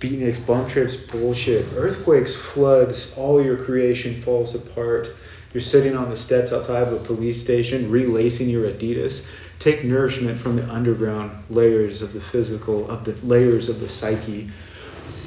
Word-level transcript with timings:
beatniks, 0.00 0.44
bump 0.44 0.68
trips, 0.68 0.96
bullshit. 0.96 1.66
Earthquakes, 1.74 2.34
floods, 2.34 3.14
all 3.16 3.42
your 3.42 3.56
creation 3.56 4.20
falls 4.20 4.54
apart. 4.54 5.10
You're 5.52 5.60
sitting 5.60 5.96
on 5.96 6.08
the 6.08 6.16
steps 6.16 6.52
outside 6.52 6.82
of 6.82 6.92
a 6.92 7.04
police 7.04 7.40
station, 7.42 7.90
relacing 7.90 8.48
your 8.48 8.66
Adidas. 8.66 9.28
Take 9.58 9.84
nourishment 9.84 10.38
from 10.38 10.56
the 10.56 10.68
underground 10.72 11.32
layers 11.50 12.00
of 12.00 12.14
the 12.14 12.20
physical, 12.20 12.90
of 12.90 13.04
the 13.04 13.14
layers 13.26 13.68
of 13.68 13.80
the 13.80 13.88
psyche. 13.88 14.50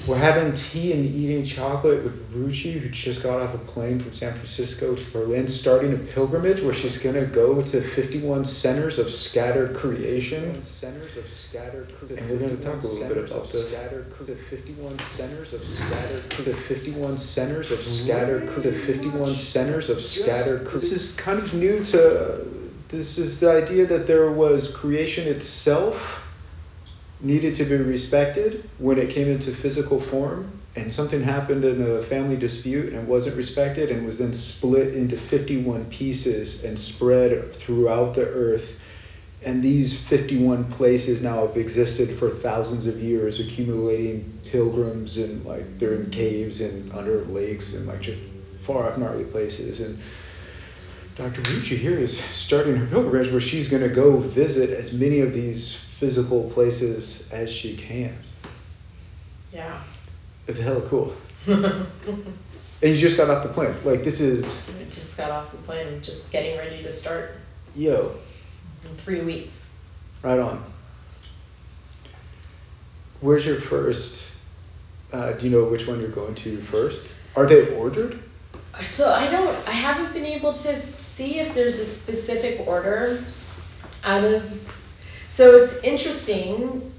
We're 0.07 0.17
having 0.17 0.53
tea 0.53 0.91
and 0.91 1.05
eating 1.05 1.45
chocolate 1.45 2.03
with 2.03 2.33
Ruchi, 2.33 2.73
who 2.73 2.89
just 2.89 3.23
got 3.23 3.39
off 3.39 3.55
a 3.55 3.57
plane 3.57 3.99
from 3.99 4.11
San 4.11 4.33
Francisco 4.33 4.95
to 4.95 5.11
Berlin, 5.11 5.47
starting 5.47 5.93
a 5.93 5.97
pilgrimage 5.97 6.61
where 6.61 6.73
she's 6.73 6.97
gonna 6.97 7.25
go 7.25 7.61
to 7.61 7.81
51 7.81 8.43
centers 8.43 8.99
of 8.99 9.09
scattered 9.09 9.73
creation. 9.75 10.61
Centers 10.61 11.15
of 11.15 11.29
scattered 11.29 11.93
And 12.17 12.29
we're 12.29 12.37
gonna 12.37 12.57
talk 12.57 12.83
a 12.83 12.87
little 12.87 13.15
bit 13.15 13.31
about 13.31 13.49
this. 13.49 13.73
The 13.73 14.35
51 14.35 14.99
centers 14.99 15.53
of 15.53 15.63
scattered, 15.63 16.45
the 16.45 16.53
51 16.53 17.17
centers 17.17 17.71
of 17.71 17.79
scattered, 17.79 18.49
the 18.49 18.73
51 18.73 19.35
centers 19.35 19.89
of 19.89 20.01
scattered. 20.01 20.69
This 20.69 20.91
is 20.91 21.15
kind 21.15 21.39
of 21.39 21.53
new 21.53 21.83
to. 21.85 22.45
This 22.89 23.17
is 23.17 23.39
the 23.39 23.49
idea 23.49 23.85
that 23.87 24.05
there 24.05 24.29
was 24.29 24.75
creation 24.75 25.27
itself 25.27 26.22
needed 27.23 27.55
to 27.55 27.63
be 27.63 27.77
respected 27.77 28.69
when 28.77 28.99
it 28.99 29.09
came 29.09 29.27
into 29.27 29.51
physical 29.51 29.99
form 29.99 30.59
and 30.75 30.91
something 30.91 31.21
happened 31.21 31.63
in 31.63 31.81
a 31.81 32.01
family 32.01 32.35
dispute 32.35 32.93
and 32.93 33.07
wasn't 33.07 33.35
respected 33.37 33.89
and 33.89 34.05
was 34.05 34.17
then 34.17 34.33
split 34.33 34.93
into 34.93 35.15
51 35.15 35.85
pieces 35.85 36.63
and 36.63 36.77
spread 36.77 37.55
throughout 37.55 38.13
the 38.13 38.27
earth 38.27 38.83
and 39.45 39.61
these 39.61 39.97
51 39.97 40.65
places 40.65 41.21
now 41.21 41.45
have 41.45 41.57
existed 41.57 42.09
for 42.09 42.29
thousands 42.29 42.87
of 42.87 43.01
years 43.01 43.39
accumulating 43.39 44.39
pilgrims 44.45 45.17
and 45.17 45.45
like 45.45 45.79
they're 45.79 45.95
in 45.95 46.09
caves 46.09 46.59
and 46.59 46.91
under 46.93 47.23
lakes 47.25 47.73
and 47.73 47.87
like 47.87 48.01
just 48.01 48.19
far 48.61 48.89
off 48.89 48.97
gnarly 48.97 49.25
places 49.25 49.79
and 49.79 49.97
Dr. 51.15 51.41
Ruchi 51.41 51.77
here 51.77 51.95
is 51.95 52.19
starting 52.19 52.75
her 52.75 52.87
pilgrimage 52.87 53.29
where 53.29 53.39
she's 53.39 53.67
going 53.67 53.83
to 53.83 53.89
go 53.89 54.17
visit 54.17 54.71
as 54.71 54.97
many 54.97 55.19
of 55.19 55.31
these 55.31 55.92
physical 56.03 56.49
places 56.49 57.31
as 57.31 57.49
she 57.49 57.77
can. 57.77 58.13
Yeah. 59.53 59.79
It's 60.45 60.59
hella 60.59 60.81
cool. 60.81 61.13
and 61.47 61.85
you 62.81 62.93
just 62.93 63.15
got 63.15 63.29
off 63.29 63.41
the 63.41 63.47
plane. 63.47 63.73
Like 63.85 64.03
this 64.03 64.19
is. 64.19 64.75
We 64.77 64.83
just 64.91 65.15
got 65.15 65.31
off 65.31 65.51
the 65.51 65.57
plane 65.59 65.87
and 65.87 66.03
just 66.03 66.29
getting 66.29 66.57
ready 66.57 66.83
to 66.83 66.91
start. 66.91 67.37
Yo. 67.73 68.17
In 68.83 68.89
three 68.97 69.21
weeks. 69.21 69.77
Right 70.21 70.39
on. 70.39 70.61
Where's 73.21 73.45
your 73.45 73.61
first? 73.61 74.43
Uh, 75.13 75.31
do 75.31 75.47
you 75.47 75.57
know 75.57 75.63
which 75.63 75.87
one 75.87 76.01
you're 76.01 76.09
going 76.09 76.35
to 76.35 76.57
first? 76.57 77.13
Are 77.37 77.45
they 77.45 77.73
ordered? 77.77 78.21
So 78.81 79.13
I 79.13 79.31
don't. 79.31 79.55
I 79.69 79.71
haven't 79.71 80.11
been 80.11 80.25
able 80.25 80.51
to 80.51 80.81
see 80.97 81.39
if 81.39 81.53
there's 81.53 81.79
a 81.79 81.85
specific 81.85 82.67
order 82.67 83.23
out 84.03 84.25
of. 84.25 84.69
So 85.33 85.55
it's 85.55 85.77
interesting 85.83 86.93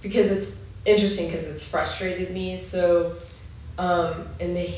because 0.00 0.30
it's 0.30 0.62
interesting 0.84 1.26
because 1.26 1.48
it's 1.48 1.68
frustrated 1.68 2.30
me. 2.30 2.56
So 2.56 3.16
um, 3.78 4.28
in 4.38 4.54
the 4.54 4.70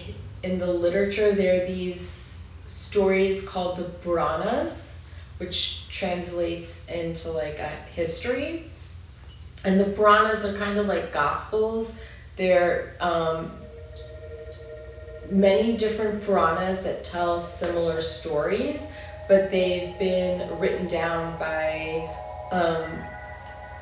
in 0.42 0.56
the 0.56 0.72
literature, 0.72 1.32
there 1.32 1.62
are 1.62 1.66
these 1.66 2.42
stories 2.64 3.46
called 3.46 3.76
the 3.76 3.84
Puranas, 3.84 4.98
which 5.36 5.90
translates 5.90 6.88
into 6.88 7.32
like 7.32 7.58
a 7.58 7.68
history. 7.94 8.70
And 9.62 9.78
the 9.78 9.90
Puranas 9.92 10.46
are 10.46 10.56
kind 10.56 10.78
of 10.78 10.86
like 10.86 11.12
gospels. 11.12 12.00
They're 12.36 12.96
um, 12.98 13.50
many 15.30 15.76
different 15.76 16.22
Puranas 16.22 16.82
that 16.84 17.04
tell 17.04 17.38
similar 17.38 18.00
stories, 18.00 18.90
but 19.28 19.50
they've 19.50 19.98
been 19.98 20.58
written 20.58 20.86
down 20.86 21.38
by, 21.38 22.08
um, 22.52 22.90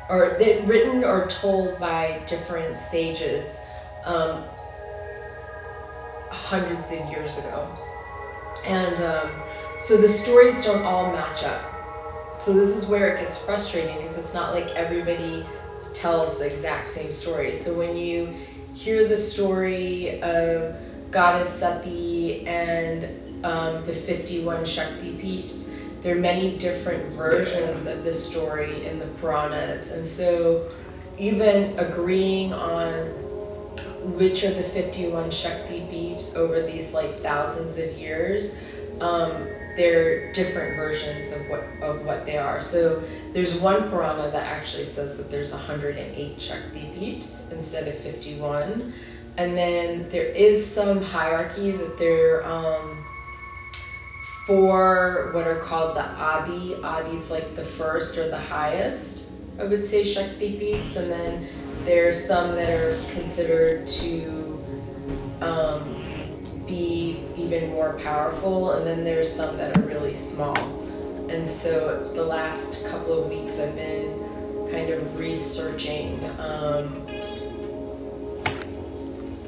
or 0.08 0.36
they're 0.38 0.62
written 0.62 1.04
or 1.04 1.26
told 1.26 1.78
by 1.78 2.20
different 2.26 2.76
sages 2.76 3.60
um, 4.04 4.42
hundreds 6.30 6.92
of 6.92 7.08
years 7.10 7.38
ago. 7.38 7.68
And 8.66 8.98
um, 9.00 9.30
so 9.78 9.96
the 9.96 10.08
stories 10.08 10.64
don't 10.64 10.82
all 10.82 11.12
match 11.12 11.44
up. 11.44 12.40
So 12.40 12.52
this 12.52 12.76
is 12.76 12.86
where 12.86 13.14
it 13.14 13.20
gets 13.20 13.42
frustrating 13.44 13.96
because 13.96 14.16
it's 14.16 14.32
not 14.34 14.54
like 14.54 14.70
everybody 14.70 15.44
tells 15.92 16.38
the 16.38 16.50
exact 16.50 16.88
same 16.88 17.12
story. 17.12 17.52
So 17.52 17.78
when 17.78 17.96
you 17.96 18.32
hear 18.74 19.06
the 19.06 19.16
story 19.16 20.22
of 20.22 20.74
goddess 21.10 21.48
Sati 21.48 22.46
and 22.46 23.44
um, 23.44 23.84
the 23.84 23.92
51 23.92 24.64
Shakti 24.64 25.12
Peeths. 25.12 25.74
There 26.02 26.16
are 26.16 26.20
many 26.20 26.56
different 26.56 27.04
versions 27.12 27.86
of 27.86 28.04
this 28.04 28.30
story 28.30 28.86
in 28.86 28.98
the 28.98 29.06
Puranas. 29.06 29.92
And 29.92 30.06
so, 30.06 30.70
even 31.18 31.78
agreeing 31.78 32.52
on 32.54 33.06
which 34.16 34.44
are 34.44 34.54
the 34.54 34.62
51 34.62 35.30
Shakti 35.30 35.80
Peeths 35.80 36.34
over 36.34 36.62
these 36.62 36.94
like 36.94 37.20
thousands 37.20 37.78
of 37.78 37.92
years, 37.98 38.62
um, 39.00 39.46
they're 39.76 40.32
different 40.32 40.76
versions 40.76 41.32
of 41.32 41.48
what 41.48 41.64
of 41.82 42.04
what 42.04 42.24
they 42.24 42.38
are. 42.38 42.60
So 42.60 43.02
there's 43.32 43.60
one 43.60 43.88
Purana 43.88 44.30
that 44.30 44.46
actually 44.46 44.86
says 44.86 45.16
that 45.18 45.30
there's 45.30 45.52
108 45.52 46.40
Shakti 46.40 46.80
Peeths 46.96 47.52
instead 47.52 47.86
of 47.88 47.94
51 47.98 48.92
and 49.36 49.56
then 49.56 50.08
there 50.10 50.26
is 50.26 50.64
some 50.64 51.02
hierarchy 51.02 51.70
that 51.70 51.96
there 51.96 52.46
um, 52.46 52.99
for 54.50 55.30
what 55.32 55.46
are 55.46 55.60
called 55.60 55.94
the 55.94 56.04
Adi. 56.04 56.74
Adi's 56.82 57.30
like 57.30 57.54
the 57.54 57.62
first 57.62 58.18
or 58.18 58.28
the 58.28 58.36
highest, 58.36 59.30
I 59.60 59.64
would 59.64 59.84
say, 59.84 60.02
Shakti 60.02 60.58
Peeths, 60.58 60.96
and 60.96 61.08
then 61.08 61.46
there's 61.84 62.26
some 62.26 62.56
that 62.56 62.68
are 62.68 63.00
considered 63.12 63.86
to 63.86 64.64
um, 65.40 66.64
be 66.66 67.20
even 67.36 67.70
more 67.70 67.96
powerful, 68.00 68.72
and 68.72 68.84
then 68.84 69.04
there's 69.04 69.32
some 69.32 69.56
that 69.56 69.78
are 69.78 69.82
really 69.82 70.14
small. 70.14 70.58
And 71.28 71.46
so 71.46 72.10
the 72.12 72.24
last 72.24 72.88
couple 72.88 73.22
of 73.22 73.30
weeks 73.30 73.60
I've 73.60 73.76
been 73.76 74.68
kind 74.68 74.90
of 74.90 75.16
researching 75.16 76.18
um, 76.40 77.06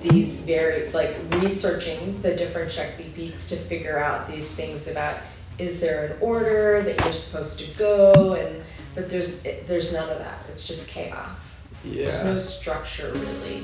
these 0.02 0.40
very 0.40 0.90
like 0.90 1.16
researching 1.40 2.20
the 2.22 2.34
different 2.34 2.70
Shakti 2.70 3.04
Peeths 3.04 3.48
to 3.48 3.56
figure 3.56 3.98
out 3.98 4.28
these 4.28 4.50
things 4.50 4.88
about 4.88 5.18
is 5.58 5.80
there 5.80 6.06
an 6.06 6.18
order 6.20 6.80
that 6.82 6.98
you're 7.00 7.12
supposed 7.12 7.60
to 7.60 7.78
go 7.78 8.34
and 8.34 8.62
but 8.94 9.08
there's 9.08 9.42
there's 9.66 9.92
none 9.92 10.08
of 10.10 10.18
that. 10.18 10.38
It's 10.50 10.66
just 10.66 10.88
chaos. 10.90 11.66
Yeah. 11.84 12.04
There's 12.04 12.24
no 12.24 12.38
structure 12.38 13.12
really. 13.14 13.62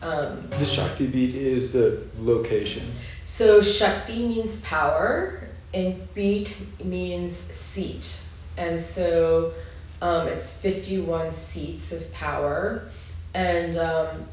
Um, 0.00 0.48
the 0.50 0.64
Shakti 0.64 1.08
Peeth 1.08 1.34
is 1.34 1.72
the 1.72 2.04
location. 2.18 2.88
So 3.26 3.60
Shakti 3.60 4.26
means 4.28 4.62
power 4.62 5.48
and 5.74 5.96
Peeth 6.14 6.52
means 6.84 7.34
seat. 7.34 8.22
And 8.56 8.80
so 8.80 9.52
um, 10.00 10.28
it's 10.28 10.56
51 10.56 11.32
seats 11.32 11.92
of 11.92 12.12
power. 12.12 12.88
And 13.34 13.76
um, 13.76 14.24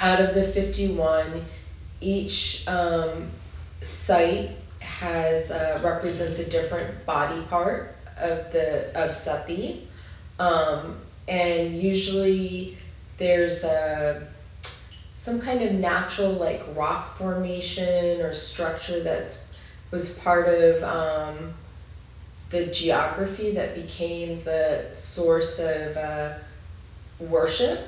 out 0.00 0.20
of 0.20 0.34
the 0.34 0.42
51, 0.42 1.44
each 2.00 2.66
um, 2.68 3.30
site 3.80 4.50
has 4.80 5.50
uh, 5.50 5.80
represents 5.82 6.38
a 6.38 6.48
different 6.48 7.06
body 7.06 7.40
part 7.48 7.96
of 8.18 8.50
the 8.52 8.90
of 8.94 9.12
sati, 9.12 9.86
um, 10.38 10.98
and 11.26 11.74
usually 11.74 12.76
there's 13.18 13.64
a 13.64 14.26
some 15.14 15.40
kind 15.40 15.62
of 15.62 15.72
natural 15.72 16.32
like 16.32 16.62
rock 16.74 17.16
formation 17.16 18.20
or 18.20 18.32
structure 18.32 19.02
that's 19.02 19.56
was 19.90 20.18
part 20.20 20.48
of 20.48 20.82
um, 20.82 21.54
the 22.50 22.66
geography 22.66 23.52
that 23.52 23.74
became 23.74 24.42
the 24.44 24.86
source 24.90 25.58
of 25.58 25.96
uh, 25.96 26.34
worship 27.18 27.80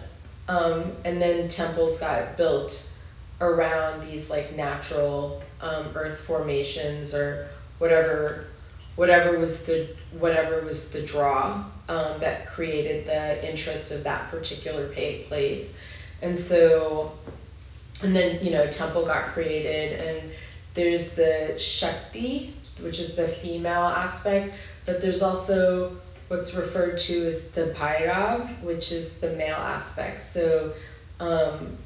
um, 0.49 0.93
and 1.05 1.21
then 1.21 1.49
temples 1.49 1.99
got 1.99 2.37
built 2.37 2.93
around 3.41 4.03
these 4.03 4.31
like 4.31 4.57
natural 4.57 5.43
um, 5.61 5.87
earth 5.95 6.19
formations 6.21 7.15
or 7.15 7.49
whatever 7.79 8.47
whatever 8.97 9.39
was 9.39 9.67
the 9.67 9.89
whatever 10.19 10.65
was 10.65 10.93
the 10.93 11.03
draw 11.03 11.65
um, 11.89 12.19
that 12.21 12.47
created 12.47 13.07
the 13.07 13.49
interest 13.49 13.93
of 13.93 14.05
that 14.05 14.31
particular 14.31 14.89
place. 14.89 15.79
And 16.23 16.37
so 16.37 17.13
and 18.03 18.15
then 18.15 18.45
you 18.45 18.51
know 18.51 18.67
temple 18.67 19.05
got 19.05 19.27
created 19.27 20.01
and 20.01 20.31
there's 20.75 21.17
the 21.17 21.55
shakti 21.59 22.55
which 22.83 22.99
is 22.99 23.17
the 23.17 23.27
female 23.27 23.85
aspect 23.85 24.55
but 24.85 25.01
there's 25.01 25.23
also 25.23 25.97
what's 26.29 26.55
referred 26.55 26.99
to 26.99 27.27
as 27.27 27.53
the 27.53 27.67
Bhairav, 27.77 28.63
which 28.63 28.93
is 28.93 29.21
the 29.21 29.31
male 29.33 29.57
aspect. 29.57 30.21
So 30.21 30.73
um, 31.21 31.77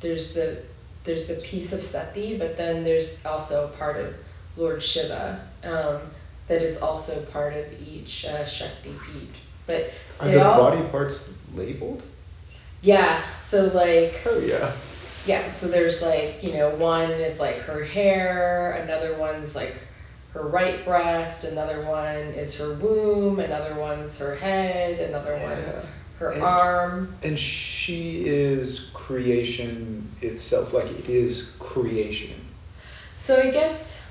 there's 0.00 0.34
the 0.34 0.62
there's 1.04 1.26
the 1.26 1.34
piece 1.36 1.72
of 1.72 1.80
Sati, 1.82 2.38
but 2.38 2.56
then 2.56 2.84
there's 2.84 3.24
also 3.26 3.68
part 3.78 3.96
of 3.96 4.14
Lord 4.56 4.82
Shiva 4.82 5.40
um, 5.64 6.00
that 6.46 6.62
is 6.62 6.80
also 6.80 7.20
part 7.26 7.54
of 7.54 7.66
each 7.86 8.24
uh, 8.24 8.44
Shakti 8.44 8.90
Peeth. 8.90 9.26
But 9.66 9.90
Are 10.20 10.28
the 10.28 10.44
all, 10.44 10.70
body 10.70 10.82
parts 10.88 11.36
labeled? 11.54 12.04
yeah, 12.82 13.20
so 13.38 13.66
like 13.68 14.22
Oh 14.26 14.38
yeah. 14.38 14.72
yeah, 15.26 15.48
so 15.48 15.68
there's 15.68 16.02
like, 16.02 16.42
you 16.42 16.52
know, 16.54 16.70
one 16.76 17.10
is 17.12 17.38
like 17.40 17.56
her 17.58 17.84
hair, 17.84 18.72
another 18.82 19.16
one's 19.16 19.54
like 19.56 19.76
her 20.32 20.42
right 20.42 20.84
breast, 20.84 21.44
another 21.44 21.84
one 21.84 22.16
is 22.16 22.58
her 22.58 22.74
womb, 22.74 23.38
another 23.38 23.74
one's 23.74 24.18
her 24.18 24.34
head, 24.34 24.98
another 25.00 25.36
one's 25.42 25.76
her 26.18 26.30
And- 26.30 26.42
arm. 26.42 27.14
And 27.22 27.38
she 27.38 28.24
is 28.26 28.90
creation 28.94 30.10
itself. 30.22 30.72
Like 30.72 30.86
it 30.86 31.08
is 31.08 31.52
creation. 31.58 32.34
So 33.16 33.40
I 33.40 33.50
guess 33.50 34.02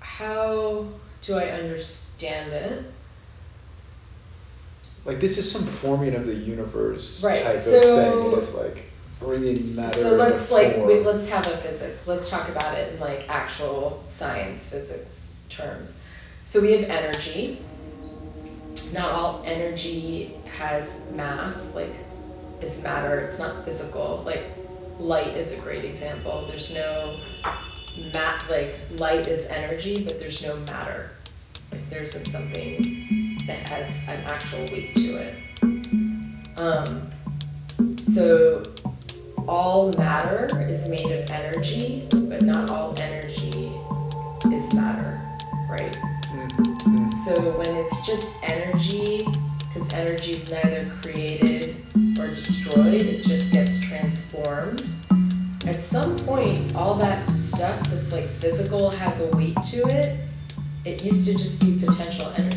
how 0.00 0.86
do 1.20 1.34
I 1.36 1.50
understand 1.50 2.52
it? 2.52 2.84
Like 5.04 5.20
this 5.20 5.38
is 5.38 5.50
some 5.50 5.62
forming 5.64 6.14
of 6.14 6.26
the 6.26 6.34
universe 6.34 7.24
Right, 7.24 7.42
type 7.42 7.60
so- 7.60 7.76
of 7.76 7.82
thing, 8.14 8.24
and 8.26 8.34
it's 8.38 8.54
like 8.54 8.89
bringing 9.20 9.76
matter. 9.76 9.94
So 9.94 10.16
let's 10.16 10.50
like 10.50 10.76
form. 10.76 10.88
wait, 10.88 11.04
let's 11.04 11.30
have 11.30 11.46
a 11.46 11.50
physics. 11.50 12.06
Let's 12.06 12.28
talk 12.30 12.48
about 12.48 12.76
it 12.76 12.94
in 12.94 13.00
like 13.00 13.28
actual 13.28 14.00
science 14.04 14.70
physics 14.70 15.38
terms. 15.48 16.04
So 16.44 16.60
we 16.60 16.72
have 16.72 16.90
energy. 16.90 17.58
Not 18.92 19.12
all 19.12 19.42
energy 19.46 20.34
has 20.58 21.00
mass, 21.14 21.74
like 21.74 21.94
is 22.60 22.82
matter. 22.82 23.20
It's 23.20 23.38
not 23.38 23.64
physical. 23.64 24.22
Like 24.24 24.42
light 24.98 25.36
is 25.36 25.56
a 25.56 25.60
great 25.60 25.84
example. 25.84 26.46
There's 26.48 26.74
no 26.74 27.20
mat 28.12 28.44
like 28.50 28.74
light 28.98 29.28
is 29.28 29.46
energy, 29.48 30.02
but 30.04 30.18
there's 30.18 30.42
no 30.42 30.56
matter. 30.72 31.10
Like 31.70 31.88
there 31.90 32.02
isn't 32.02 32.26
something 32.26 33.38
that 33.46 33.68
has 33.68 34.02
an 34.08 34.20
actual 34.26 34.60
weight 34.72 34.94
to 34.96 35.16
it. 35.16 36.60
Um, 36.60 37.10
so 38.02 38.62
all 39.90 39.98
matter 39.98 40.48
is 40.68 40.88
made 40.88 41.10
of 41.10 41.30
energy, 41.30 42.06
but 42.12 42.42
not 42.42 42.70
all 42.70 42.94
energy 43.00 43.72
is 44.52 44.72
matter, 44.74 45.20
right? 45.68 45.96
Mhm. 46.32 47.10
So 47.10 47.58
when 47.58 47.74
it's 47.76 48.06
just 48.06 48.36
energy, 48.42 49.26
because 49.68 49.92
energy 49.94 50.32
is 50.32 50.50
neither 50.50 50.90
created 51.02 51.76
or 52.18 52.28
destroyed, 52.28 53.02
it 53.02 53.24
just 53.24 53.52
gets 53.52 53.80
transformed. 53.80 54.88
At 55.66 55.82
some 55.82 56.16
point, 56.18 56.74
all 56.74 56.94
that 56.96 57.28
stuff 57.40 57.82
that's 57.90 58.12
like 58.12 58.28
physical 58.28 58.90
has 58.90 59.20
a 59.20 59.36
weight 59.36 59.60
to 59.70 59.78
it. 59.88 60.18
It 60.84 61.04
used 61.04 61.26
to 61.26 61.32
just 61.32 61.60
be 61.60 61.78
potential 61.78 62.32
energy. 62.36 62.49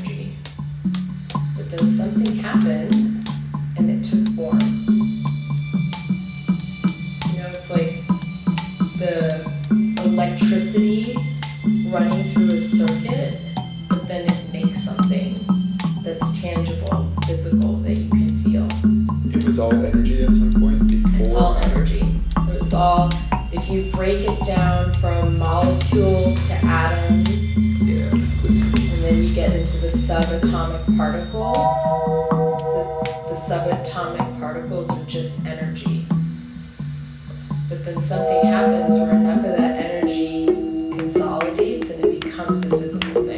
The 29.84 29.90
subatomic 29.90 30.96
particles, 30.96 31.58
the, 31.58 33.28
the 33.28 33.36
subatomic 33.36 34.40
particles 34.40 34.90
are 34.90 35.06
just 35.10 35.46
energy. 35.46 36.06
But 37.68 37.84
then 37.84 38.00
something 38.00 38.46
happens 38.46 38.96
where 38.96 39.12
enough 39.12 39.40
of 39.40 39.58
that 39.58 39.84
energy 39.84 40.46
consolidates 40.46 41.90
and 41.90 42.06
it 42.06 42.22
becomes 42.22 42.66
a 42.66 42.80
physical 42.80 43.26
thing. 43.26 43.33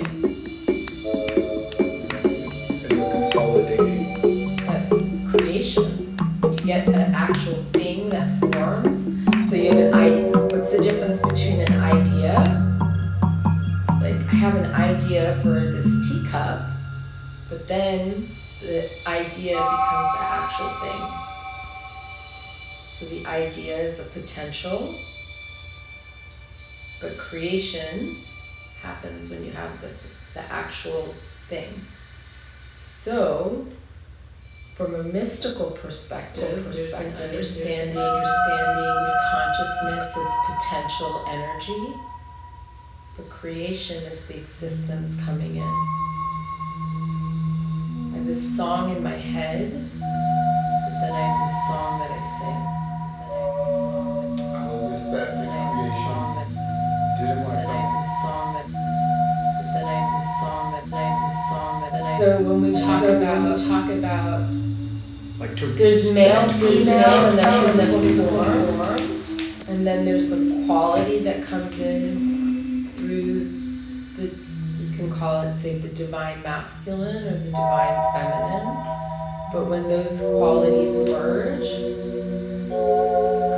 But 17.65 17.75
then 17.75 18.29
the 18.61 18.89
idea 19.07 19.55
becomes 19.55 20.07
the 20.13 20.23
actual 20.23 20.69
thing. 20.81 21.01
So 22.85 23.05
the 23.07 23.25
idea 23.25 23.77
is 23.77 23.99
a 23.99 24.03
potential, 24.03 24.95
but 27.01 27.17
creation 27.17 28.17
happens 28.81 29.31
when 29.31 29.43
you 29.45 29.51
have 29.51 29.81
the, 29.81 29.89
the 30.33 30.41
actual 30.51 31.13
thing. 31.49 31.81
So, 32.79 33.65
from 34.75 34.93
a 34.95 35.03
mystical 35.03 35.71
perspective, 35.71 36.63
there's 36.65 36.93
an 36.93 37.13
understanding, 37.15 37.97
understanding 37.97 38.85
of 38.85 39.07
consciousness 39.31 40.17
as 40.17 40.55
potential 40.55 41.25
energy, 41.29 41.93
but 43.17 43.29
creation 43.29 44.03
is 44.03 44.27
the 44.27 44.37
existence 44.37 45.19
coming 45.25 45.55
in. 45.55 46.05
I 48.25 48.29
have 48.29 48.35
a 48.35 48.39
song 48.39 48.89
in 48.95 49.03
my 49.03 49.11
head, 49.11 49.71
but 49.71 50.93
then 50.99 51.11
I 51.13 51.21
have 51.29 51.37
this 51.45 51.57
song 51.67 51.99
that 51.99 52.09
I 52.09 52.21
sing. 52.33 52.61
I 54.41 54.57
have 54.65 54.89
this 54.89 55.05
song 55.05 55.21
that, 55.21 55.37
this 55.37 55.37
that 55.37 55.45
I 55.45 55.61
have 55.61 55.77
this 55.85 55.93
song 55.93 56.29
that 56.33 56.49
didn't 57.21 57.43
want 57.43 57.53
then 57.53 57.65
to 57.65 57.69
I 57.69 57.77
come. 57.77 57.85
have 57.85 57.93
this 58.01 58.13
song 58.23 58.47
that, 58.55 58.65
but 58.65 59.67
then 59.75 59.85
I 59.85 59.93
have 59.93 60.09
this 60.17 60.29
song 60.41 60.65
that, 60.73 60.85
then 60.89 60.97
I 60.97 61.05
have 61.05 61.21
this 61.29 61.39
song 61.51 61.73
that, 61.81 61.91
then 61.93 62.01
I. 62.01 62.17
So 62.17 62.27
when 62.41 62.57
we 62.63 62.69
talk 62.73 63.03
about, 63.03 63.37
we 63.45 63.53
talk 63.69 63.87
about, 63.91 64.41
Like 65.37 65.53
to 65.57 65.65
there's 65.67 66.09
male, 66.15 66.41
respect 66.47 66.73
female, 66.73 67.29
and 67.29 67.37
then 67.37 67.45
creation. 67.45 67.77
physical 67.77 68.01
form, 68.25 69.69
and 69.69 69.85
then 69.85 70.03
there's 70.03 70.29
the 70.31 70.65
quality 70.65 71.19
that 71.19 71.43
comes 71.45 71.79
in 71.79 72.87
through 72.95 73.21
the, 73.21 73.64
you 73.64 73.64
can 74.95 75.11
call 75.11 75.41
it, 75.41 75.55
say, 75.57 75.77
the 75.77 75.89
divine 75.89 76.41
masculine 76.41 77.27
or 77.27 77.37
the 77.37 77.45
divine 77.45 78.13
feminine. 78.13 78.77
But 79.53 79.67
when 79.67 79.83
those 79.83 80.21
qualities 80.21 81.09
merge, 81.09 81.67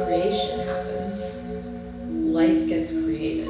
creation 0.05 0.59
happens. 0.59 1.35
Life 2.33 2.67
gets 2.67 2.91
created. 2.91 3.47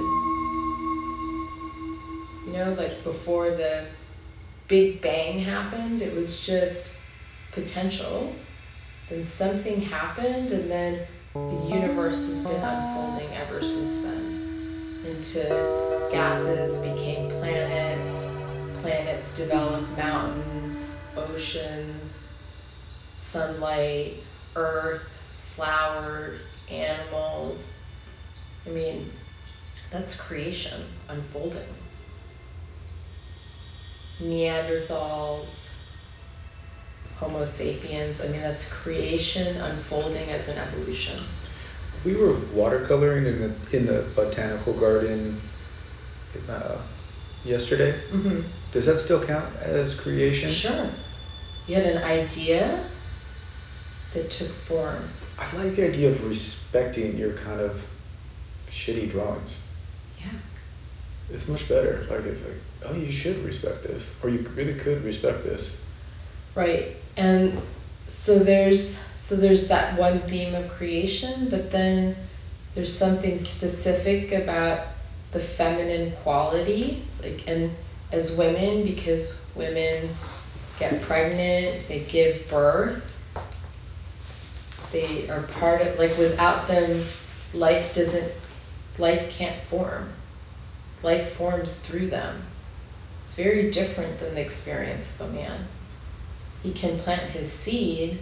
You 2.45 2.53
know, 2.53 2.75
like 2.77 3.03
before 3.03 3.49
the 3.51 3.85
Big 4.67 5.01
Bang 5.01 5.39
happened, 5.39 6.01
it 6.01 6.13
was 6.15 6.45
just 6.45 6.97
potential. 7.51 8.35
Then 9.09 9.23
something 9.23 9.81
happened, 9.81 10.51
and 10.51 10.69
then 10.69 11.07
the 11.33 11.67
universe 11.69 12.27
has 12.27 12.45
been 12.47 12.61
unfolding 12.61 13.33
ever 13.35 13.61
since 13.61 14.03
then. 14.03 15.03
Into 15.05 15.86
gases 16.11 16.79
became 16.79 17.29
planets, 17.29 18.29
planets 18.81 19.37
developed 19.37 19.89
mountains, 19.97 20.95
oceans, 21.15 22.27
sunlight, 23.13 24.15
earth, 24.55 25.23
flowers, 25.39 26.65
animals. 26.71 27.73
I 28.65 28.69
mean, 28.69 29.09
that's 29.91 30.19
creation 30.19 30.81
unfolding. 31.09 31.61
Neanderthals, 34.21 35.73
Homo 37.17 37.43
sapiens, 37.43 38.23
I 38.23 38.27
mean, 38.27 38.41
that's 38.41 38.71
creation 38.71 39.57
unfolding 39.57 40.29
as 40.29 40.49
an 40.49 40.57
evolution. 40.57 41.19
We 42.05 42.15
were 42.15 42.33
watercoloring 42.33 43.25
in 43.25 43.39
the 43.39 43.77
in 43.77 43.85
the 43.87 44.05
botanical 44.15 44.73
garden 44.73 45.41
uh, 46.49 46.77
yesterday. 47.43 47.91
Mm-hmm. 48.11 48.41
Does 48.71 48.85
that 48.85 48.97
still 48.97 49.23
count 49.23 49.45
as 49.57 49.99
creation? 49.99 50.49
Sure. 50.49 50.89
You 51.67 51.75
had 51.75 51.85
an 51.85 52.03
idea 52.03 52.85
that 54.13 54.29
took 54.29 54.49
form. 54.49 55.03
I 55.37 55.55
like 55.55 55.75
the 55.75 55.87
idea 55.87 56.09
of 56.09 56.27
respecting 56.27 57.17
your 57.17 57.33
kind 57.33 57.61
of 57.61 57.85
shitty 58.69 59.11
drawings. 59.11 59.65
Yeah. 60.19 60.27
It's 61.29 61.47
much 61.47 61.67
better. 61.67 62.05
Like 62.09 62.25
it's 62.25 62.43
like, 62.45 62.55
oh, 62.85 62.95
you 62.95 63.11
should 63.11 63.43
respect 63.43 63.83
this, 63.83 64.17
or 64.23 64.29
you 64.29 64.39
really 64.55 64.75
could 64.75 65.03
respect 65.03 65.43
this. 65.43 65.85
Right. 66.55 66.95
And 67.15 67.61
so 68.07 68.39
there's 68.39 68.97
so 68.97 69.35
there's 69.35 69.67
that 69.67 69.97
one 69.97 70.21
theme 70.21 70.55
of 70.55 70.69
creation, 70.69 71.49
but 71.49 71.71
then 71.71 72.15
there's 72.75 72.95
something 72.95 73.37
specific 73.37 74.31
about 74.31 74.87
the 75.31 75.39
feminine 75.39 76.11
quality, 76.23 77.03
like 77.21 77.47
and 77.47 77.71
as 78.11 78.37
women, 78.37 78.83
because 78.83 79.45
women 79.55 80.09
get 80.79 81.01
pregnant, 81.01 81.87
they 81.87 81.99
give 81.99 82.49
birth, 82.49 83.03
they 84.91 85.29
are 85.29 85.43
part 85.43 85.81
of 85.81 85.99
like 85.99 86.17
without 86.17 86.67
them 86.67 87.03
life 87.53 87.93
doesn't 87.93 88.31
life 88.97 89.31
can't 89.31 89.61
form. 89.63 90.09
Life 91.03 91.33
forms 91.33 91.81
through 91.85 92.07
them. 92.07 92.43
It's 93.21 93.35
very 93.35 93.69
different 93.69 94.19
than 94.19 94.35
the 94.35 94.41
experience 94.41 95.19
of 95.19 95.29
a 95.29 95.33
man. 95.33 95.65
He 96.63 96.71
can 96.71 96.97
plant 96.97 97.31
his 97.31 97.51
seed, 97.51 98.19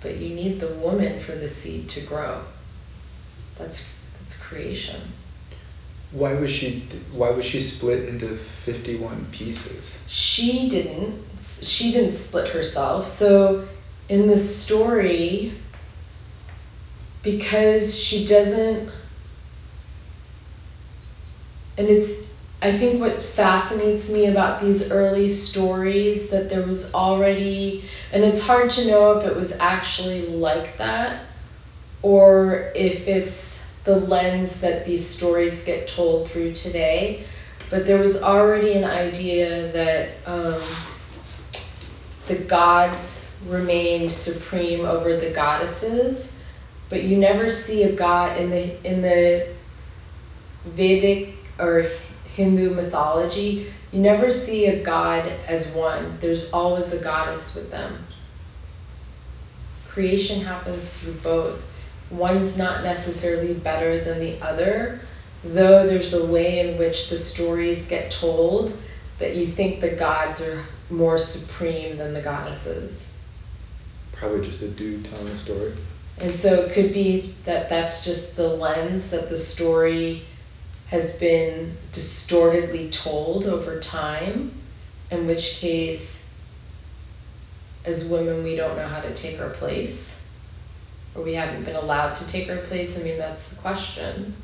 but 0.00 0.16
you 0.16 0.34
need 0.34 0.60
the 0.60 0.74
woman 0.74 1.20
for 1.20 1.32
the 1.32 1.48
seed 1.48 1.88
to 1.90 2.00
grow. 2.00 2.42
That's 3.58 3.94
that's 4.18 4.40
creation. 4.40 5.00
Why 6.12 6.34
was 6.34 6.50
she 6.50 6.80
why 7.12 7.30
was 7.30 7.44
she 7.44 7.60
split 7.60 8.08
into 8.08 8.28
51 8.28 9.26
pieces? 9.32 10.04
She 10.08 10.68
didn't 10.68 11.22
she 11.40 11.92
didn't 11.92 12.12
split 12.12 12.48
herself. 12.48 13.06
So 13.06 13.66
in 14.08 14.26
the 14.26 14.36
story 14.36 15.52
because 17.22 17.98
she 17.98 18.24
doesn't 18.24 18.90
and 21.78 21.88
it's 21.88 22.30
I 22.60 22.70
think 22.70 23.00
what 23.00 23.20
fascinates 23.20 24.12
me 24.12 24.26
about 24.26 24.60
these 24.60 24.92
early 24.92 25.26
stories 25.26 26.30
that 26.30 26.48
there 26.48 26.62
was 26.62 26.94
already 26.94 27.84
and 28.12 28.22
it's 28.22 28.46
hard 28.46 28.70
to 28.70 28.86
know 28.86 29.18
if 29.18 29.26
it 29.26 29.34
was 29.34 29.58
actually 29.58 30.28
like 30.28 30.76
that 30.76 31.24
or 32.02 32.70
if 32.74 33.08
it's 33.08 33.61
the 33.84 33.96
lens 33.96 34.60
that 34.60 34.84
these 34.84 35.06
stories 35.06 35.64
get 35.64 35.86
told 35.86 36.28
through 36.28 36.52
today 36.52 37.24
but 37.70 37.86
there 37.86 37.98
was 37.98 38.22
already 38.22 38.74
an 38.74 38.84
idea 38.84 39.72
that 39.72 40.10
um, 40.26 40.60
the 42.26 42.36
gods 42.46 43.34
remained 43.46 44.10
supreme 44.10 44.84
over 44.84 45.16
the 45.16 45.30
goddesses 45.30 46.38
but 46.88 47.02
you 47.02 47.16
never 47.16 47.48
see 47.48 47.82
a 47.84 47.92
god 47.92 48.38
in 48.38 48.50
the 48.50 48.86
in 48.86 49.02
the 49.02 49.48
Vedic 50.64 51.34
or 51.58 51.86
Hindu 52.34 52.74
mythology, 52.74 53.66
you 53.92 54.00
never 54.00 54.30
see 54.30 54.66
a 54.66 54.82
god 54.82 55.30
as 55.46 55.74
one. 55.74 56.18
There's 56.20 56.52
always 56.52 56.92
a 56.98 57.02
goddess 57.02 57.54
with 57.54 57.70
them. 57.70 58.04
Creation 59.88 60.44
happens 60.44 60.98
through 60.98 61.14
both. 61.14 61.62
One's 62.12 62.58
not 62.58 62.84
necessarily 62.84 63.54
better 63.54 64.04
than 64.04 64.20
the 64.20 64.38
other, 64.42 65.00
though 65.42 65.86
there's 65.86 66.12
a 66.12 66.30
way 66.30 66.60
in 66.60 66.78
which 66.78 67.08
the 67.08 67.16
stories 67.16 67.88
get 67.88 68.10
told 68.10 68.78
that 69.18 69.34
you 69.34 69.46
think 69.46 69.80
the 69.80 69.88
gods 69.88 70.42
are 70.42 70.62
more 70.90 71.16
supreme 71.16 71.96
than 71.96 72.12
the 72.12 72.20
goddesses. 72.20 73.10
Probably 74.12 74.44
just 74.44 74.60
a 74.60 74.68
dude 74.68 75.06
telling 75.06 75.28
a 75.28 75.34
story. 75.34 75.72
And 76.20 76.32
so 76.32 76.52
it 76.52 76.72
could 76.72 76.92
be 76.92 77.34
that 77.44 77.70
that's 77.70 78.04
just 78.04 78.36
the 78.36 78.48
lens 78.48 79.10
that 79.10 79.30
the 79.30 79.36
story 79.38 80.22
has 80.88 81.18
been 81.18 81.76
distortedly 81.92 82.90
told 82.90 83.46
over 83.46 83.80
time, 83.80 84.52
in 85.10 85.26
which 85.26 85.56
case, 85.60 86.30
as 87.86 88.10
women, 88.10 88.44
we 88.44 88.54
don't 88.54 88.76
know 88.76 88.86
how 88.86 89.00
to 89.00 89.12
take 89.14 89.40
our 89.40 89.50
place, 89.50 90.21
or 91.14 91.22
we 91.22 91.34
haven't 91.34 91.64
been 91.64 91.76
allowed 91.76 92.14
to 92.14 92.28
take 92.28 92.48
our 92.48 92.58
place. 92.58 92.98
I 92.98 93.02
mean, 93.02 93.18
that's 93.18 93.50
the 93.50 93.60
question. 93.60 94.34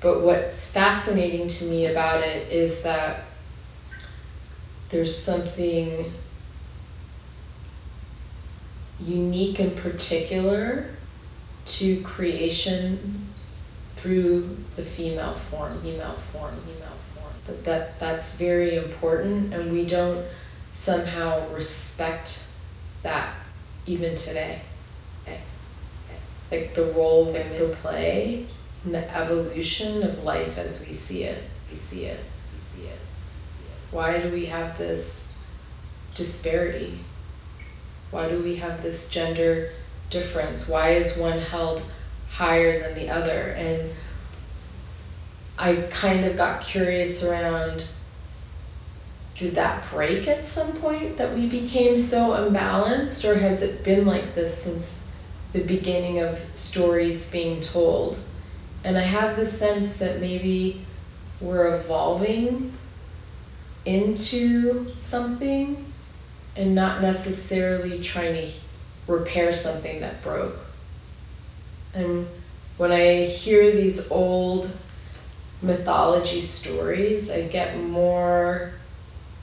But 0.00 0.22
what's 0.22 0.72
fascinating 0.72 1.48
to 1.48 1.64
me 1.64 1.86
about 1.86 2.22
it 2.22 2.52
is 2.52 2.82
that 2.84 3.24
there's 4.90 5.16
something 5.16 6.12
unique 9.00 9.58
and 9.58 9.76
particular 9.76 10.86
to 11.64 12.00
creation 12.02 13.26
through 13.96 14.56
the 14.76 14.82
female 14.82 15.34
form, 15.34 15.80
female 15.82 16.14
form, 16.32 16.54
female 16.60 16.96
form. 17.14 17.32
But 17.44 17.64
that 17.64 17.98
that's 17.98 18.38
very 18.38 18.76
important, 18.76 19.52
and 19.52 19.72
we 19.72 19.84
don't 19.84 20.24
somehow 20.72 21.48
respect 21.50 22.48
that 23.02 23.34
even 23.86 24.14
today. 24.14 24.60
Like 26.50 26.74
the 26.74 26.86
role 26.86 27.26
women 27.26 27.72
play 27.74 28.46
in 28.84 28.92
the 28.92 29.16
evolution 29.16 30.02
of 30.02 30.24
life 30.24 30.58
as 30.58 30.86
we 30.86 30.92
see 30.92 31.24
it. 31.24 31.42
We 31.70 31.76
see 31.76 32.04
it. 32.04 32.20
We 32.52 32.80
see 32.80 32.86
it. 32.88 32.98
Why 33.90 34.20
do 34.20 34.30
we 34.30 34.46
have 34.46 34.78
this 34.78 35.30
disparity? 36.14 36.98
Why 38.10 38.28
do 38.28 38.42
we 38.42 38.56
have 38.56 38.82
this 38.82 39.10
gender 39.10 39.72
difference? 40.08 40.68
Why 40.68 40.90
is 40.90 41.18
one 41.18 41.38
held 41.38 41.82
higher 42.30 42.80
than 42.80 42.94
the 42.94 43.10
other. 43.10 43.54
And 43.56 43.90
I 45.58 45.88
kind 45.90 46.24
of 46.24 46.36
got 46.36 46.62
curious 46.62 47.24
around 47.24 47.88
did 49.36 49.54
that 49.54 49.88
break 49.90 50.26
at 50.26 50.46
some 50.46 50.72
point 50.74 51.16
that 51.16 51.32
we 51.32 51.46
became 51.46 51.96
so 51.96 52.30
imbalanced, 52.30 53.28
or 53.28 53.38
has 53.38 53.62
it 53.62 53.84
been 53.84 54.04
like 54.04 54.34
this 54.34 54.62
since 54.62 54.98
the 55.52 55.62
beginning 55.62 56.20
of 56.20 56.40
stories 56.54 57.30
being 57.30 57.60
told? 57.60 58.18
And 58.84 58.96
I 58.96 59.02
have 59.02 59.36
the 59.36 59.46
sense 59.46 59.96
that 59.96 60.20
maybe 60.20 60.84
we're 61.40 61.76
evolving 61.76 62.72
into 63.84 64.92
something 64.98 65.84
and 66.56 66.74
not 66.74 67.00
necessarily 67.00 68.00
trying 68.00 68.34
to 68.34 68.52
repair 69.06 69.52
something 69.52 70.00
that 70.00 70.22
broke. 70.22 70.56
And 71.94 72.26
when 72.76 72.92
I 72.92 73.24
hear 73.24 73.72
these 73.72 74.10
old 74.10 74.70
mythology 75.62 76.40
stories, 76.40 77.30
I 77.30 77.42
get 77.42 77.78
more 77.78 78.72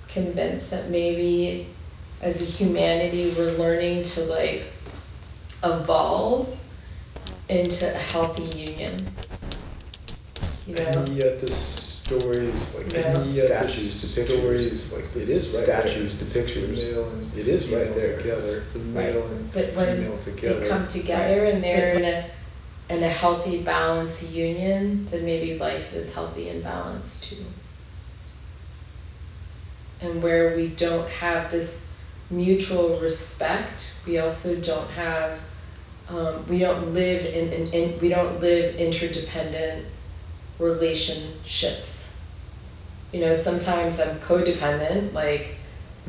convinced 0.08 0.72
that 0.72 0.90
maybe 0.90 1.68
as 2.22 2.42
a 2.42 2.46
humanity 2.46 3.34
we're 3.38 3.58
learning 3.58 4.04
to 4.04 4.22
like 4.26 4.64
evolve 5.66 6.58
into 7.50 7.88
a 7.88 7.98
healthy 7.98 8.44
union. 8.58 9.06
You 10.68 10.76
know? 10.76 10.84
And 10.84 11.10
yet 11.10 11.40
the 11.40 11.52
stories 11.52 12.76
like 12.76 12.94
yeah. 12.94 13.14
the 13.14 13.20
statues 13.20 14.02
the 14.02 14.26
stories 14.26 14.94
like 14.94 15.12
the 15.14 15.24
it 15.24 15.30
is 15.30 15.64
statues 15.64 16.22
right 16.22 16.32
the 16.32 16.40
pictures 16.40 16.94
it 17.36 17.48
is 17.48 17.68
right 17.70 17.96
there 17.96 18.20
together 18.20 18.60
the 18.60 18.80
male 18.80 19.22
right. 19.22 19.32
and 19.32 19.52
but 19.52 19.66
when 19.74 20.20
together. 20.20 20.60
they 20.60 20.70
come 20.70 20.88
together 20.88 21.46
and 21.46 21.64
they're 21.64 21.96
in 21.96 22.06
a 22.06 22.30
and 22.90 23.04
a 23.04 23.10
healthy, 23.10 23.62
balanced 23.62 24.32
union, 24.32 25.08
then 25.10 25.26
maybe 25.26 25.58
life 25.58 25.94
is 25.94 26.14
healthy 26.14 26.50
and 26.50 26.64
balanced 26.64 27.24
too. 27.24 27.44
And 30.02 30.22
where 30.22 30.56
we 30.56 30.68
don't 30.68 31.10
have 31.10 31.52
this 31.52 31.92
mutual 32.30 33.00
respect, 33.00 33.96
we 34.06 34.20
also 34.20 34.60
don't 34.62 34.90
have, 34.92 35.40
um, 36.10 36.48
we 36.48 36.60
don't 36.60 36.94
live 36.94 37.26
in, 37.26 37.52
in, 37.52 37.74
in, 37.74 38.00
we 38.00 38.10
don't 38.10 38.40
live 38.40 38.76
interdependent 38.76 39.86
relationships. 40.60 42.22
You 43.12 43.22
know, 43.22 43.34
sometimes 43.34 44.00
I'm 44.00 44.18
codependent, 44.18 45.14
like, 45.14 45.56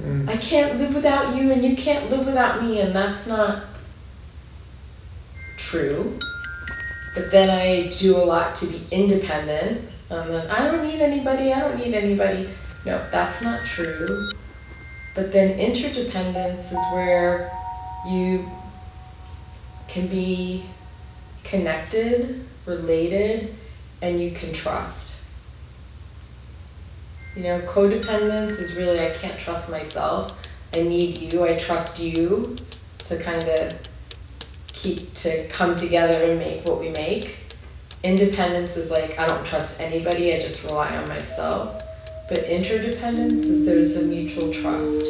mm. 0.01 0.29
I 0.29 0.37
can't 0.37 0.79
live 0.79 0.95
without 0.95 1.37
you 1.37 1.53
and 1.53 1.65
you 1.65 1.77
can't 1.77 2.11
live 2.11 2.27
without 2.27 2.63
me, 2.63 2.81
and 2.81 2.95
that's 2.95 3.27
not 3.27 3.65
true 5.57 6.19
but 7.17 7.31
then 7.31 7.49
I 7.49 7.89
do 7.99 8.15
a 8.15 8.19
lot 8.19 8.55
to 8.57 8.67
be 8.67 8.83
independent. 8.91 9.89
Um, 10.11 10.29
then 10.29 10.51
I 10.51 10.71
don't 10.71 10.87
need 10.87 11.01
anybody, 11.01 11.51
I 11.51 11.61
don't 11.61 11.79
need 11.79 11.95
anybody. 11.95 12.47
No, 12.85 13.03
that's 13.11 13.41
not 13.41 13.65
true. 13.65 14.31
But 15.15 15.33
then 15.33 15.59
interdependence 15.59 16.73
is 16.73 16.93
where 16.93 17.51
you 18.07 18.47
can 19.89 20.07
be 20.07 20.65
connected, 21.45 22.45
related, 22.67 23.55
and 24.03 24.21
you 24.21 24.31
can 24.31 24.53
trust. 24.53 25.25
You 27.37 27.43
know, 27.43 27.61
codependence 27.61 28.59
is 28.59 28.77
really 28.77 29.01
I 29.01 29.11
can't 29.11 29.39
trust 29.39 29.71
myself. 29.71 30.41
I 30.75 30.83
need 30.83 31.33
you, 31.33 31.45
I 31.45 31.57
trust 31.57 32.01
you 32.01 32.57
to 32.99 33.23
kind 33.23 33.45
of 33.45 33.79
keep 34.69 35.13
to 35.15 35.47
come 35.49 35.77
together 35.77 36.23
and 36.25 36.39
make 36.39 36.67
what 36.67 36.81
we 36.81 36.91
make. 36.91 37.39
Independence 38.03 38.77
is 38.77 38.91
like 38.91 39.19
I 39.19 39.27
don't 39.27 39.45
trust 39.45 39.81
anybody, 39.81 40.33
I 40.33 40.39
just 40.39 40.65
rely 40.65 40.97
on 40.97 41.09
myself. 41.09 41.83
But 42.29 42.39
interdependence 42.45 43.45
is 43.45 43.65
there's 43.65 44.03
a 44.03 44.07
mutual 44.07 44.53
trust 44.53 45.05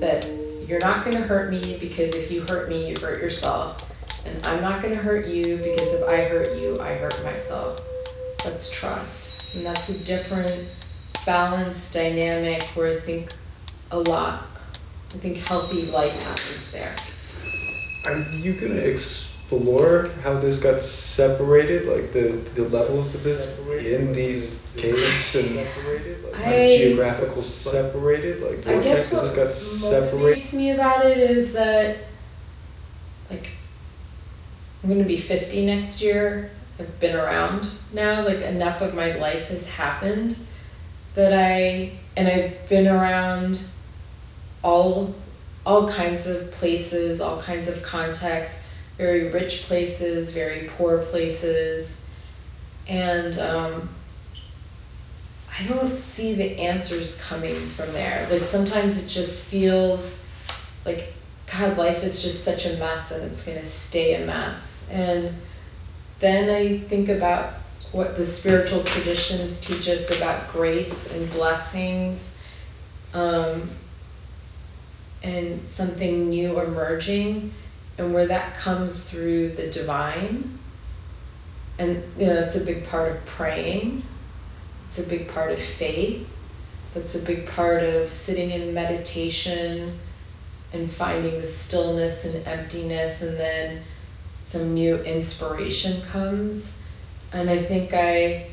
that 0.00 0.30
you're 0.68 0.80
not 0.80 1.04
gonna 1.04 1.24
hurt 1.24 1.50
me 1.50 1.78
because 1.80 2.14
if 2.14 2.30
you 2.30 2.42
hurt 2.42 2.68
me, 2.68 2.88
you 2.88 2.94
hurt 3.00 3.22
yourself. 3.22 3.85
And 4.26 4.46
I'm 4.46 4.60
not 4.60 4.82
gonna 4.82 4.94
hurt 4.96 5.26
you 5.26 5.56
because 5.58 5.94
if 5.94 6.08
I 6.08 6.24
hurt 6.24 6.56
you, 6.58 6.80
I 6.80 6.94
hurt 6.94 7.22
myself. 7.24 7.80
That's 8.44 8.70
trust. 8.70 9.54
And 9.54 9.64
that's 9.64 9.88
a 9.88 10.04
different 10.04 10.68
balanced 11.24 11.92
dynamic 11.94 12.62
where 12.74 12.96
I 12.96 13.00
think 13.00 13.32
a 13.90 13.98
lot, 13.98 14.44
I 15.14 15.18
think 15.18 15.36
healthy 15.38 15.86
life 15.86 16.12
happens 16.22 16.70
there. 16.72 16.94
Are 18.06 18.20
you 18.36 18.52
gonna 18.54 18.74
explore 18.80 20.10
how 20.22 20.38
this 20.38 20.60
got 20.62 20.80
separated, 20.80 21.86
like 21.86 22.12
the, 22.12 22.38
the 22.54 22.62
levels 22.68 23.14
of 23.14 23.22
this 23.24 23.58
in 23.84 24.12
these 24.12 24.72
caves 24.76 25.34
and 25.36 25.66
I- 26.36 26.68
geographical 26.76 27.34
separated, 27.34 28.40
like 28.42 28.66
I 28.66 28.74
where 28.74 28.82
guess 28.82 29.10
Texas 29.10 29.30
what 29.30 29.36
got 29.36 29.48
separated? 29.52 30.38
motivates 30.38 30.52
me 30.54 30.70
about 30.72 31.06
it 31.06 31.18
is 31.18 31.52
that, 31.54 31.86
like, 31.88 31.98
I'm 34.86 34.92
gonna 34.92 35.04
be 35.04 35.16
fifty 35.16 35.66
next 35.66 36.00
year. 36.00 36.48
I've 36.78 37.00
been 37.00 37.16
around 37.16 37.68
now. 37.92 38.24
Like 38.24 38.38
enough 38.38 38.80
of 38.80 38.94
my 38.94 39.16
life 39.16 39.48
has 39.48 39.68
happened 39.68 40.38
that 41.16 41.32
I 41.32 41.90
and 42.16 42.28
I've 42.28 42.68
been 42.68 42.86
around 42.86 43.68
all 44.62 45.12
all 45.66 45.88
kinds 45.88 46.28
of 46.28 46.52
places, 46.52 47.20
all 47.20 47.42
kinds 47.42 47.66
of 47.66 47.82
contexts, 47.82 48.64
very 48.96 49.28
rich 49.28 49.62
places, 49.62 50.32
very 50.32 50.68
poor 50.76 50.98
places, 50.98 52.06
and 52.86 53.36
um, 53.40 53.88
I 55.58 55.64
don't 55.64 55.98
see 55.98 56.34
the 56.34 56.60
answers 56.60 57.20
coming 57.20 57.56
from 57.56 57.92
there. 57.92 58.28
Like 58.30 58.44
sometimes 58.44 59.04
it 59.04 59.08
just 59.08 59.44
feels 59.46 60.24
like 60.84 61.12
God, 61.52 61.78
life 61.78 62.02
is 62.02 62.22
just 62.22 62.44
such 62.44 62.66
a 62.66 62.76
mess 62.76 63.12
and 63.12 63.24
it's 63.24 63.44
gonna 63.44 63.64
stay 63.64 64.20
a 64.20 64.26
mess. 64.26 64.88
And 64.90 65.34
then 66.18 66.50
I 66.50 66.78
think 66.78 67.08
about 67.08 67.54
what 67.92 68.16
the 68.16 68.24
spiritual 68.24 68.82
traditions 68.82 69.60
teach 69.60 69.88
us 69.88 70.14
about 70.16 70.50
grace 70.50 71.12
and 71.12 71.30
blessings, 71.30 72.36
um, 73.14 73.70
and 75.22 75.64
something 75.64 76.28
new 76.28 76.60
emerging, 76.60 77.52
and 77.98 78.12
where 78.12 78.26
that 78.26 78.54
comes 78.56 79.08
through 79.08 79.50
the 79.50 79.68
divine. 79.68 80.58
And 81.78 82.02
you 82.18 82.26
know, 82.26 82.34
that's 82.34 82.56
a 82.56 82.64
big 82.64 82.86
part 82.86 83.12
of 83.12 83.24
praying. 83.24 84.02
It's 84.86 84.98
a 84.98 85.08
big 85.08 85.28
part 85.28 85.52
of 85.52 85.58
faith. 85.58 86.32
That's 86.94 87.14
a 87.14 87.24
big 87.24 87.46
part 87.46 87.82
of 87.82 88.10
sitting 88.10 88.50
in 88.50 88.72
meditation 88.72 89.98
and 90.76 90.90
finding 90.90 91.40
the 91.40 91.46
stillness 91.46 92.24
and 92.24 92.46
emptiness, 92.46 93.22
and 93.22 93.36
then 93.36 93.82
some 94.42 94.74
new 94.74 94.96
inspiration 95.02 96.02
comes. 96.02 96.82
And 97.32 97.50
I 97.50 97.58
think 97.58 97.92
I 97.92 98.48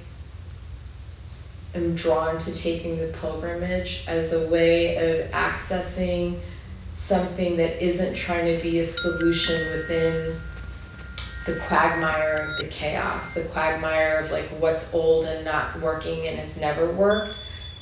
am 1.75 1.95
drawn 1.95 2.37
to 2.37 2.53
taking 2.53 2.97
the 2.97 3.07
pilgrimage 3.19 4.03
as 4.07 4.33
a 4.33 4.47
way 4.49 4.95
of 4.95 5.31
accessing 5.31 6.39
something 6.91 7.57
that 7.57 7.83
isn't 7.83 8.15
trying 8.15 8.55
to 8.55 8.63
be 8.63 8.79
a 8.79 8.85
solution 8.85 9.59
within 9.71 10.39
the 11.45 11.55
quagmire 11.67 12.49
of 12.51 12.57
the 12.57 12.67
chaos, 12.67 13.33
the 13.33 13.41
quagmire 13.41 14.19
of 14.19 14.31
like 14.31 14.45
what's 14.59 14.93
old 14.93 15.25
and 15.25 15.43
not 15.43 15.79
working 15.81 16.27
and 16.27 16.37
has 16.37 16.59
never 16.59 16.89
worked. 16.91 17.35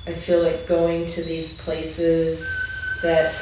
I 0.07 0.13
feel 0.13 0.41
like 0.41 0.65
going 0.65 1.05
to 1.05 1.21
these 1.21 1.61
places 1.63 2.47
that, 3.03 3.35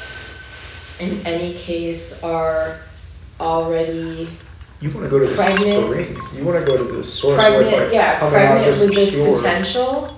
in 0.99 1.25
any 1.25 1.53
case, 1.53 2.21
are 2.23 2.79
already 3.39 4.27
You 4.81 4.91
wanna 4.91 5.09
go 5.09 5.19
to 5.19 5.25
the 5.27 5.35
Pregnant. 5.35 5.85
spring, 5.85 6.17
you 6.37 6.43
wanna 6.45 6.65
go 6.65 6.77
to 6.77 6.83
the 6.83 7.03
source 7.03 7.37
where 7.37 7.61
it's 7.61 7.71
like 7.71 7.91
yeah, 7.93 8.19
coming 8.19 8.35
out 8.35 8.41
pregnant 8.47 8.65
just 8.65 8.81
with 8.81 8.95
this 8.95 9.13
pure. 9.15 9.35
potential 9.35 10.15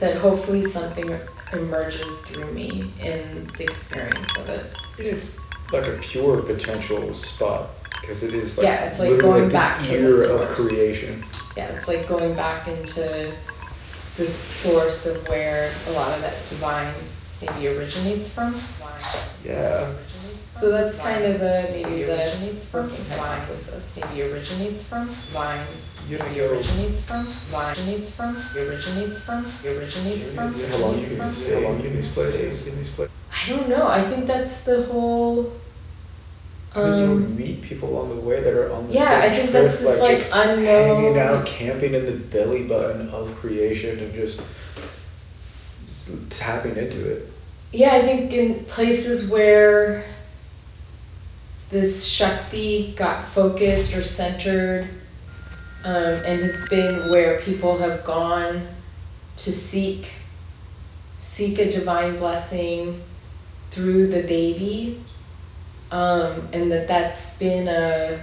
that 0.00 0.16
hopefully 0.16 0.62
something 0.62 1.18
emerges 1.52 2.18
through 2.20 2.50
me 2.52 2.90
in 3.02 3.46
the 3.56 3.64
experience 3.64 4.36
of 4.38 4.48
it. 4.48 4.74
It's 4.98 5.36
like 5.72 5.86
a 5.86 5.98
pure 6.00 6.40
potential 6.42 7.12
spot, 7.14 7.70
cause 8.06 8.22
it 8.22 8.32
is 8.34 8.56
like 8.58 8.66
Yeah, 8.66 8.84
it's 8.84 8.98
like 8.98 9.18
going 9.18 9.48
back 9.50 9.80
to 9.82 9.98
the 10.02 10.12
source. 10.12 10.42
of 10.42 10.56
creation. 10.68 11.22
Yeah, 11.56 11.66
it's 11.74 11.88
like 11.88 12.06
going 12.08 12.34
back 12.34 12.68
into 12.68 13.32
the 14.16 14.26
source 14.26 15.06
of 15.06 15.26
where 15.28 15.70
a 15.88 15.90
lot 15.92 16.12
of 16.14 16.20
that 16.22 16.34
divine 16.48 16.92
maybe 17.42 17.68
originates 17.68 18.32
from. 18.32 18.54
Yeah, 19.44 19.90
So 20.58 20.70
that's 20.72 20.96
kind 20.98 21.24
of 21.24 21.38
the, 21.38 21.68
maybe 21.72 22.02
the 22.02 22.20
originates 22.24 22.68
from 22.68 22.90
hypothesis, 22.90 24.00
maybe 24.10 24.22
originates 24.32 24.88
from 24.88 25.06
vine, 25.06 25.64
you 26.08 26.18
maybe 26.18 26.38
know, 26.38 26.50
originates 26.50 27.04
from 27.08 27.24
vine, 27.24 27.76
originates 27.76 28.10
from, 28.16 28.34
originates 28.56 29.24
from, 29.24 29.44
originates 29.64 30.34
from, 30.34 30.52
how 30.52 30.76
long 30.78 30.94
you 30.94 31.06
originates 31.06 31.08
can 31.10 31.16
from. 31.18 31.26
stay 31.28 31.66
in 31.66 31.82
these 31.94 32.12
places, 32.12 32.66
in 32.66 32.76
these 32.78 32.90
places. 32.90 33.14
I 33.32 33.50
don't 33.50 33.68
know, 33.68 33.86
I 33.86 34.02
think 34.02 34.26
that's 34.26 34.62
the 34.64 34.82
whole, 34.82 35.52
I 36.74 36.82
mean, 36.82 36.98
you'll 36.98 37.12
um, 37.12 37.36
meet 37.36 37.62
people 37.62 37.96
on 37.96 38.08
the 38.08 38.20
way 38.20 38.42
that 38.42 38.52
are 38.52 38.72
on 38.72 38.88
the 38.88 38.94
yeah, 38.94 39.20
I 39.22 39.28
same 39.30 39.40
think 39.40 39.52
that's 39.52 39.76
trip, 39.78 39.88
this 39.90 40.00
like 40.00 40.18
just 40.18 40.34
hanging 40.34 41.16
unknown. 41.16 41.18
out, 41.18 41.46
camping 41.46 41.94
in 41.94 42.04
the 42.04 42.12
belly 42.12 42.64
button 42.66 43.08
of 43.10 43.32
creation 43.36 43.98
and 44.00 44.12
just 44.12 44.42
s- 45.86 46.26
tapping 46.30 46.76
into 46.76 47.08
it. 47.10 47.30
Yeah, 47.72 47.94
I 47.94 48.02
think 48.02 48.32
in 48.32 48.64
places 48.64 49.30
where 49.30 50.04
this 51.70 52.06
Shakti 52.06 52.92
got 52.96 53.24
focused 53.24 53.96
or 53.96 54.02
centered, 54.02 54.88
um, 55.84 55.94
and 55.94 56.40
has 56.40 56.68
been 56.68 57.10
where 57.10 57.38
people 57.40 57.78
have 57.78 58.04
gone 58.04 58.66
to 59.36 59.52
seek 59.52 60.12
seek 61.16 61.58
a 61.58 61.68
divine 61.68 62.16
blessing 62.16 63.00
through 63.70 64.06
the 64.06 64.22
baby, 64.22 65.02
um, 65.90 66.48
and 66.52 66.70
that 66.72 66.88
that's 66.88 67.38
been 67.38 67.68
a 67.68 68.20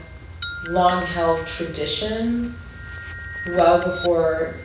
long 0.69 1.05
held 1.05 1.45
tradition 1.45 2.55
well 3.49 3.84
before 3.84 4.55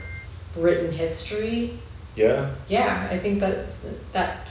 written 0.56 0.90
history. 0.90 1.78
Yeah, 2.16 2.50
Yeah, 2.68 3.08
I 3.10 3.18
think 3.18 3.40
that 3.40 3.68
that 4.12 4.48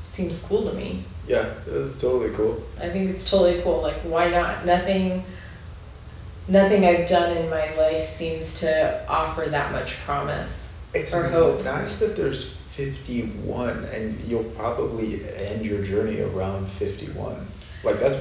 seems 0.00 0.42
cool 0.42 0.68
to 0.70 0.72
me. 0.74 1.04
Yeah, 1.26 1.50
that's 1.66 2.00
totally 2.00 2.30
cool. 2.34 2.62
I 2.80 2.88
think 2.88 3.10
it's 3.10 3.28
totally 3.30 3.62
cool. 3.62 3.80
Like, 3.82 3.96
why 4.02 4.28
not? 4.30 4.66
Nothing, 4.66 5.24
nothing 6.48 6.84
I've 6.84 7.06
done 7.06 7.36
in 7.36 7.48
my 7.50 7.74
life 7.76 8.04
seems 8.04 8.60
to 8.60 9.04
offer 9.08 9.42
that 9.50 9.72
much 9.72 9.96
promise. 10.00 10.74
It's 10.94 11.14
Or 11.14 11.24
hope. 11.28 11.64
nice 11.64 11.98
that 12.00 12.16
there's 12.16 12.52
51 12.72 13.84
and 13.92 14.18
you'll 14.20 14.44
probably 14.44 15.22
end 15.36 15.64
your 15.64 15.82
journey 15.82 16.20
around 16.20 16.66
51. 16.68 17.46
Like 17.84 17.98
that's 17.98 18.16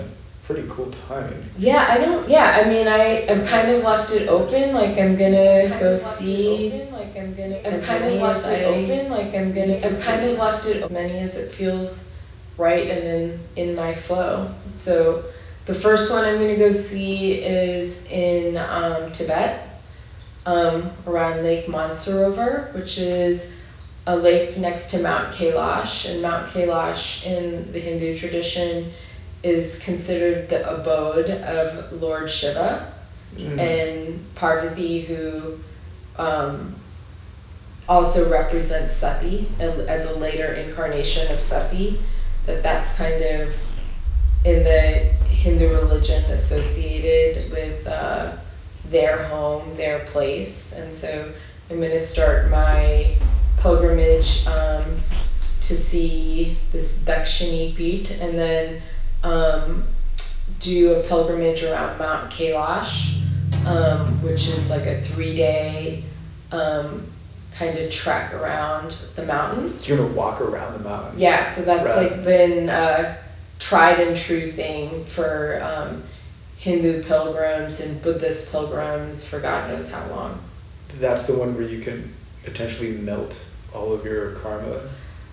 pretty 0.45 0.67
cool 0.69 0.91
timing. 1.07 1.43
Yeah, 1.57 1.85
I 1.89 1.97
don't. 1.97 2.27
Yeah, 2.29 2.61
I 2.63 2.69
mean, 2.69 2.87
I 2.87 3.23
I've 3.29 3.47
kind 3.47 3.69
of 3.71 3.83
left 3.83 4.11
it 4.11 4.27
open. 4.27 4.73
Like, 4.73 4.97
I'm 4.97 5.15
gonna 5.15 5.69
go 5.79 5.95
see. 5.95 6.83
Like, 6.91 7.15
I'm 7.15 7.33
gonna. 7.35 7.55
I've 7.57 7.83
kind 7.85 8.03
of 8.05 8.21
left 8.21 8.47
it 8.47 8.63
open. 8.65 9.09
Like, 9.11 9.33
I'm 9.35 9.53
gonna. 9.53 9.75
I've 9.75 10.01
kind 10.03 10.29
of 10.29 10.37
left 10.37 10.65
it 10.67 10.77
as 10.83 10.91
many 10.91 11.19
as 11.19 11.37
it 11.37 11.51
feels 11.51 12.11
right 12.57 12.87
and 12.89 13.03
in 13.07 13.39
in 13.55 13.75
my 13.75 13.93
flow. 13.93 14.49
So, 14.69 15.23
the 15.65 15.73
first 15.75 16.11
one 16.11 16.25
I'm 16.25 16.35
gonna 16.37 16.57
go 16.57 16.71
see 16.71 17.33
is 17.41 18.05
in 18.11 18.57
um, 18.57 19.11
Tibet, 19.11 19.67
um, 20.45 20.89
around 21.07 21.43
Lake 21.43 21.65
Mansarovar, 21.67 22.73
which 22.73 22.97
is 22.97 23.55
a 24.07 24.15
lake 24.15 24.57
next 24.57 24.89
to 24.91 24.99
Mount 24.99 25.33
Kailash, 25.33 26.09
and 26.11 26.21
Mount 26.21 26.49
Kailash 26.49 27.25
in 27.25 27.71
the 27.71 27.79
Hindu 27.79 28.15
tradition 28.15 28.91
is 29.43 29.79
considered 29.83 30.49
the 30.49 30.67
abode 30.69 31.29
of 31.29 31.93
Lord 32.01 32.29
Shiva 32.29 32.91
Mm. 33.35 33.59
and 33.59 34.35
Parvati, 34.35 35.01
who 35.01 35.57
um, 36.17 36.75
also 37.87 38.29
represents 38.29 38.93
Sati 38.93 39.47
as 39.57 40.05
a 40.05 40.19
later 40.19 40.51
incarnation 40.53 41.31
of 41.31 41.39
Sati. 41.39 41.99
That 42.45 42.63
that's 42.63 42.97
kind 42.97 43.21
of 43.21 43.54
in 44.43 44.63
the 44.63 45.12
Hindu 45.30 45.69
religion 45.69 46.23
associated 46.25 47.51
with 47.51 47.86
uh, 47.88 48.38
their 48.86 49.23
home, 49.27 49.75
their 49.75 49.99
place, 50.06 50.73
and 50.73 50.93
so 50.93 51.32
I'm 51.69 51.77
going 51.77 51.91
to 51.91 51.99
start 51.99 52.49
my 52.49 53.15
pilgrimage 53.60 54.45
um, 54.47 54.84
to 55.62 55.75
see 55.75 56.58
this 56.71 56.97
Dakshayani 56.97 57.75
Peeth, 57.75 58.12
and 58.19 58.38
then 58.38 58.82
um, 59.23 59.84
do 60.60 60.95
a 60.95 61.04
pilgrimage 61.04 61.63
around 61.63 61.97
Mount 61.97 62.32
Kailash, 62.32 63.21
um, 63.65 64.21
which 64.23 64.47
is 64.47 64.69
like 64.69 64.86
a 64.86 64.99
three 65.01 65.36
day 65.36 66.04
um, 66.51 67.06
kind 67.55 67.77
of 67.77 67.89
trek 67.89 68.33
around 68.33 68.91
the 69.15 69.25
mountain. 69.25 69.73
You're 69.83 69.97
gonna 69.97 70.13
walk 70.13 70.41
around 70.41 70.73
the 70.73 70.87
mountain. 70.87 71.19
Yeah, 71.19 71.43
so 71.43 71.61
that's 71.63 71.89
Right. 71.89 72.11
like 72.11 72.23
been 72.23 72.69
a 72.69 73.17
tried 73.59 73.99
and 73.99 74.15
true 74.15 74.45
thing 74.51 75.03
for 75.05 75.61
um, 75.63 76.03
Hindu 76.57 77.03
pilgrims 77.03 77.79
and 77.81 78.01
Buddhist 78.01 78.51
pilgrims 78.51 79.27
for 79.27 79.39
God 79.39 79.69
knows 79.69 79.91
how 79.91 80.07
long. 80.09 80.39
That's 80.99 81.25
the 81.25 81.33
one 81.33 81.55
where 81.55 81.67
you 81.67 81.79
can 81.81 82.13
potentially 82.43 82.91
melt 82.91 83.45
all 83.73 83.93
of 83.93 84.05
your 84.05 84.31
karma. 84.31 84.81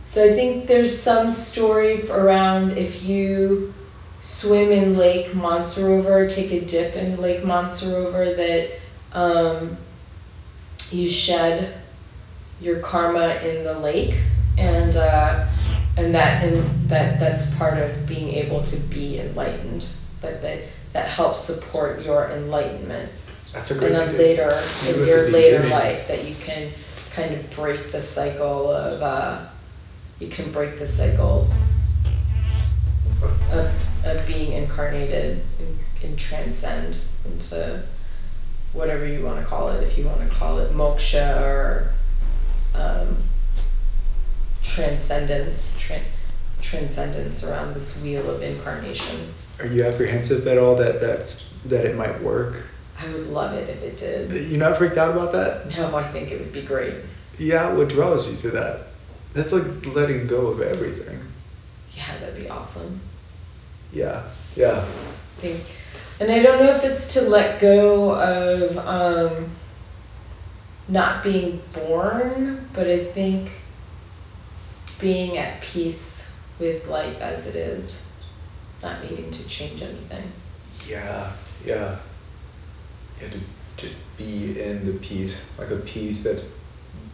So 0.05 0.25
I 0.25 0.33
think 0.33 0.67
there's 0.67 0.99
some 0.99 1.29
story 1.31 2.09
around 2.11 2.79
if 2.79 3.05
you 3.05 3.75
swim 4.21 4.73
in 4.73 4.97
Lake 4.97 5.29
Mansarovar, 5.33 6.29
take 6.29 6.51
a 6.51 6.65
dip 6.65 6.97
in 6.97 7.21
Lake 7.21 7.43
Mansarovar, 7.43 8.35
that 8.37 8.71
um, 9.13 9.77
you 10.91 11.09
shed 11.09 11.75
your 12.61 12.81
karma 12.81 13.35
in 13.45 13.63
the 13.65 13.79
lake, 13.79 14.19
and 14.57 14.95
uh, 14.97 15.47
and 15.97 16.15
that 16.15 16.43
and 16.45 16.57
that 16.89 17.19
that's 17.21 17.57
part 17.57 17.79
of 17.79 18.07
being 18.07 18.29
able 18.35 18.63
to 18.63 18.77
be 18.89 19.19
enlightened. 19.21 19.89
That 20.21 20.43
that 20.43 20.61
that 20.93 21.09
helps 21.09 21.41
support 21.41 22.03
your 22.03 22.31
enlightenment. 22.31 23.11
That's 23.53 23.71
a 23.71 23.79
great 23.79 23.93
And 23.93 23.97
then 23.97 24.09
idea. 24.09 24.19
later 24.19 24.61
in 24.89 25.07
your 25.07 25.31
later 25.31 25.57
beginning. 25.63 25.71
life, 25.71 26.09
that 26.09 26.25
you 26.27 26.35
can 26.41 26.71
kind 27.13 27.35
of 27.35 27.51
break 27.55 27.93
the 27.93 28.01
cycle 28.01 28.71
of 28.71 29.03
uh, 29.03 29.47
you 30.19 30.29
can 30.29 30.51
break 30.53 30.79
the 30.79 30.87
cycle 30.87 31.49
of, 33.51 34.05
of 34.05 34.27
being 34.27 34.53
incarnated 34.53 35.43
and, 35.59 35.79
and 36.03 36.19
transcend 36.19 36.99
into 37.25 37.83
whatever 38.73 39.07
you 39.07 39.25
want 39.25 39.41
to 39.41 39.45
call 39.47 39.71
it. 39.71 39.83
If 39.83 39.97
you 39.99 40.05
want 40.07 40.21
to 40.21 40.35
call 40.37 40.59
it 40.59 40.73
moksha 40.73 41.41
or 41.41 41.93
um, 42.79 43.17
transcendence, 44.63 45.77
tra- 45.79 46.01
transcendence 46.63 47.45
around 47.45 47.75
this 47.75 48.03
wheel 48.03 48.29
of 48.31 48.43
incarnation. 48.43 49.17
Are 49.61 49.67
you 49.67 49.85
apprehensive 49.85 50.47
at 50.47 50.59
all 50.59 50.77
that 50.77 51.01
that's 51.01 51.49
that 51.65 51.85
it 51.85 51.97
might 51.97 52.23
work? 52.23 52.65
I 53.01 53.13
would 53.13 53.29
love 53.29 53.55
it 53.55 53.69
if 53.69 53.83
it 53.83 53.97
did. 53.97 54.51
You're 54.51 54.59
not 54.59 54.77
freaked 54.77 54.97
out 54.97 55.11
about 55.11 55.33
that? 55.33 55.77
No, 55.77 55.95
I 55.95 56.03
think 56.03 56.31
it 56.31 56.41
would 56.41 56.53
be 56.53 56.63
great. 56.63 56.95
Yeah, 57.39 57.73
what 57.73 57.89
draws 57.89 58.29
you 58.31 58.37
to 58.39 58.51
that? 58.51 58.89
That's 59.35 59.53
like 59.53 59.87
letting 59.95 60.27
go 60.27 60.49
of 60.49 60.61
everything. 60.61 61.21
Yeah, 61.95 62.19
that'd 62.21 62.37
be 62.37 62.49
awesome. 62.49 63.01
Yeah, 63.93 64.25
yeah. 64.57 64.79
I 64.79 65.41
think, 65.41 65.63
and 66.21 66.31
I 66.31 66.43
don't 66.43 66.59
know 66.61 66.71
if 66.71 66.85
it's 66.85 67.15
to 67.15 67.23
let 67.23 67.61
go 67.61 68.15
of 68.17 68.77
um, 68.79 69.51
not 70.89 71.23
being 71.23 71.63
born, 71.73 72.58
but 72.79 72.87
I 72.87 73.03
think 73.03 73.51
being 75.01 75.37
at 75.37 75.61
peace 75.61 76.41
with 76.61 76.87
life 76.87 77.21
as 77.21 77.49
it 77.49 77.57
is, 77.57 78.07
not 78.81 79.03
needing 79.03 79.33
to 79.33 79.49
change 79.49 79.83
anything. 79.83 80.23
Yeah, 80.87 81.33
yeah. 81.67 81.97
Yeah, 83.21 83.31
to 83.31 83.39
just 83.77 83.95
be 84.17 84.61
in 84.63 84.85
the 84.85 84.93
peace, 85.01 85.45
like 85.59 85.73
a 85.73 85.77
peace 85.79 86.23
that's 86.23 86.45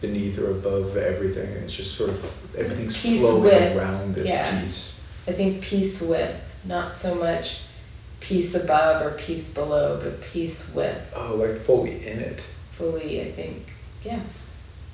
beneath 0.01 0.37
or 0.37 0.51
above 0.51 0.97
everything. 0.97 1.49
It's 1.63 1.75
just 1.75 1.95
sort 1.97 2.11
of 2.11 2.55
everything's 2.55 3.01
Peace 3.01 3.21
flowing 3.21 3.45
with, 3.45 3.75
around 3.75 4.13
this 4.13 4.29
yeah. 4.29 4.61
peace. 4.61 5.03
I 5.27 5.31
think 5.31 5.63
peace 5.63 5.99
with, 5.99 6.61
not 6.63 6.93
so 6.93 7.15
much 7.15 7.61
peace 8.19 8.53
above 8.53 9.03
or 9.03 9.17
peace 9.17 9.51
below, 9.51 9.99
but 9.99 10.21
peace 10.21 10.75
with, 10.75 11.11
Oh, 11.15 11.37
like 11.37 11.57
fully 11.61 12.05
in 12.05 12.19
it. 12.19 12.41
fully, 12.69 13.21
I 13.21 13.31
think, 13.31 13.65
yeah. 14.03 14.19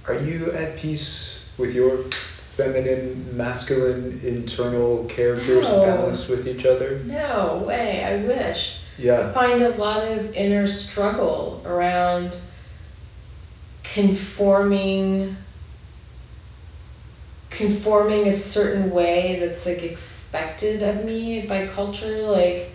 Are 0.07 0.17
you 0.19 0.51
at 0.51 0.77
peace 0.77 1.49
with 1.57 1.73
your 1.75 1.97
feminine, 2.55 3.35
masculine, 3.37 4.19
internal 4.23 5.05
characters 5.05 5.69
No. 5.69 5.81
balanced 5.85 6.29
with 6.29 6.47
each 6.47 6.65
other? 6.65 6.99
No 7.05 7.63
way, 7.67 8.03
I 8.03 8.17
wish. 8.25 8.77
Yeah. 8.97 9.29
I 9.29 9.31
find 9.31 9.61
a 9.61 9.69
lot 9.69 10.03
of 10.03 10.33
inner 10.35 10.67
struggle 10.67 11.61
around 11.65 12.39
conforming 13.83 15.35
conforming 17.49 18.27
a 18.27 18.31
certain 18.31 18.91
way 18.91 19.37
that's 19.39 19.65
like 19.65 19.83
expected 19.83 20.81
of 20.81 21.03
me 21.03 21.45
by 21.45 21.67
culture 21.67 22.21
like 22.21 22.69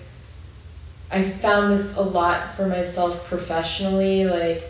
i 1.11 1.23
found 1.23 1.73
this 1.73 1.97
a 1.97 2.03
lot 2.03 2.55
for 2.55 2.67
myself 2.67 3.27
professionally 3.27 4.27
like 4.27 4.63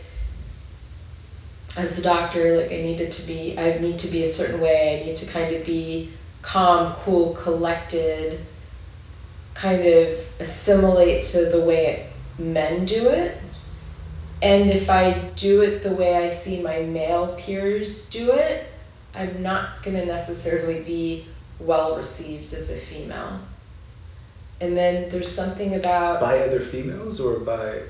as 1.76 1.98
a 1.98 2.02
doctor 2.02 2.56
like 2.58 2.72
i 2.72 2.76
needed 2.76 3.12
to 3.12 3.26
be 3.26 3.58
i 3.58 3.78
need 3.78 3.98
to 3.98 4.08
be 4.08 4.22
a 4.22 4.26
certain 4.26 4.60
way 4.60 5.00
i 5.00 5.06
need 5.06 5.14
to 5.14 5.30
kind 5.30 5.54
of 5.54 5.64
be 5.64 6.10
calm 6.42 6.92
cool 6.94 7.34
collected 7.34 8.38
kind 9.56 9.86
of 9.86 10.18
assimilate 10.38 11.22
to 11.22 11.46
the 11.46 11.60
way 11.60 12.06
men 12.38 12.84
do 12.84 13.08
it. 13.08 13.36
And 14.42 14.70
if 14.70 14.90
I 14.90 15.12
do 15.34 15.62
it 15.62 15.82
the 15.82 15.92
way 15.92 16.14
I 16.16 16.28
see 16.28 16.62
my 16.62 16.82
male 16.82 17.34
peers 17.38 18.10
do 18.10 18.32
it, 18.32 18.66
I'm 19.14 19.42
not 19.42 19.82
going 19.82 19.96
to 19.96 20.04
necessarily 20.04 20.82
be 20.82 21.26
well 21.58 21.96
received 21.96 22.52
as 22.52 22.70
a 22.70 22.76
female. 22.76 23.40
And 24.60 24.76
then 24.76 25.08
there's 25.08 25.30
something 25.30 25.74
about 25.74 26.20
By 26.20 26.40
other 26.40 26.60
females 26.60 27.18
or 27.18 27.38
by. 27.38 27.80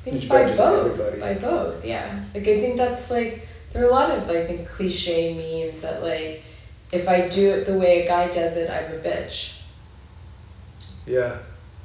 I 0.00 0.04
think 0.04 0.16
Just 0.16 0.28
by 0.28 0.46
both. 0.46 0.98
everybody. 0.98 1.20
By 1.20 1.34
both, 1.34 1.84
yeah. 1.84 2.24
Like 2.34 2.48
I 2.48 2.60
think 2.60 2.76
that's 2.76 3.10
like 3.10 3.46
there 3.72 3.84
are 3.84 3.88
a 3.88 3.92
lot 3.92 4.10
of 4.10 4.28
I 4.30 4.44
think 4.46 4.66
cliche 4.68 5.34
memes 5.34 5.82
that 5.82 6.02
like 6.02 6.42
if 6.92 7.08
I 7.08 7.28
do 7.28 7.50
it 7.50 7.66
the 7.66 7.78
way 7.78 8.02
a 8.04 8.06
guy 8.08 8.28
does 8.28 8.56
it, 8.56 8.70
I'm 8.70 8.92
a 8.98 8.98
bitch. 8.98 9.60
Yeah. 11.06 11.38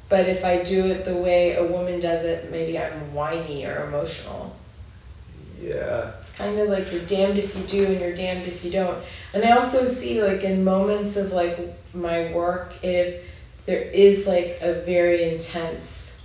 But 0.08 0.26
if 0.28 0.44
I 0.44 0.62
do 0.62 0.86
it 0.86 1.04
the 1.04 1.16
way 1.16 1.56
a 1.56 1.64
woman 1.64 1.98
does 2.00 2.24
it, 2.24 2.50
maybe 2.50 2.78
I'm 2.78 3.12
whiny 3.12 3.66
or 3.66 3.86
emotional. 3.86 4.54
Yeah. 5.60 6.12
It's 6.20 6.32
kind 6.32 6.58
of 6.58 6.68
like 6.68 6.92
you're 6.92 7.02
damned 7.02 7.38
if 7.38 7.56
you 7.56 7.62
do 7.64 7.86
and 7.86 8.00
you're 8.00 8.14
damned 8.14 8.46
if 8.46 8.64
you 8.64 8.70
don't. 8.70 9.02
And 9.34 9.44
I 9.44 9.52
also 9.52 9.84
see 9.84 10.22
like 10.22 10.42
in 10.44 10.64
moments 10.64 11.16
of 11.16 11.32
like 11.32 11.58
my 11.94 12.32
work, 12.32 12.72
if 12.82 13.24
there 13.66 13.80
is 13.80 14.26
like 14.26 14.58
a 14.60 14.74
very 14.82 15.30
intense, 15.32 16.22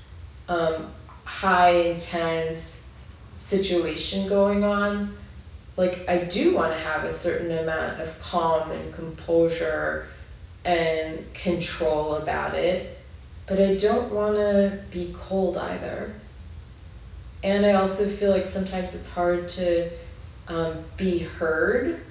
um, 0.47 0.91
high 1.39 1.71
intense 1.71 2.89
situation 3.35 4.27
going 4.27 4.63
on, 4.63 5.15
like 5.77 6.07
I 6.07 6.25
do 6.25 6.53
want 6.53 6.73
to 6.73 6.79
have 6.79 7.03
a 7.05 7.09
certain 7.09 7.57
amount 7.57 8.01
of 8.01 8.19
calm 8.21 8.69
and 8.69 8.93
composure 8.93 10.07
and 10.65 11.33
control 11.33 12.15
about 12.15 12.53
it, 12.53 12.99
but 13.47 13.59
I 13.59 13.75
don't 13.75 14.13
want 14.13 14.35
to 14.35 14.83
be 14.91 15.15
cold 15.17 15.57
either. 15.57 16.13
And 17.43 17.65
I 17.65 17.73
also 17.73 18.05
feel 18.05 18.29
like 18.29 18.45
sometimes 18.45 18.93
it's 18.93 19.11
hard 19.11 19.47
to 19.49 19.89
um, 20.47 20.83
be 20.97 21.19
heard 21.19 22.01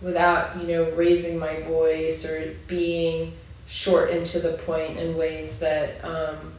without, 0.00 0.60
you 0.60 0.68
know, 0.68 0.90
raising 0.92 1.38
my 1.38 1.60
voice 1.62 2.24
or 2.24 2.54
being 2.68 3.32
short 3.66 4.10
and 4.10 4.24
to 4.26 4.38
the 4.38 4.58
point 4.58 4.98
in 4.98 5.16
ways 5.16 5.58
that 5.58 6.04
um, 6.04 6.53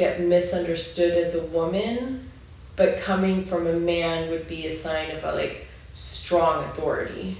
get 0.00 0.20
misunderstood 0.20 1.12
as 1.12 1.30
a 1.44 1.46
woman, 1.56 2.26
but 2.74 2.98
coming 3.00 3.44
from 3.44 3.66
a 3.66 3.74
man 3.74 4.30
would 4.30 4.48
be 4.48 4.66
a 4.66 4.72
sign 4.72 5.10
of 5.10 5.22
a 5.24 5.32
like 5.34 5.66
strong 5.92 6.64
authority. 6.64 7.36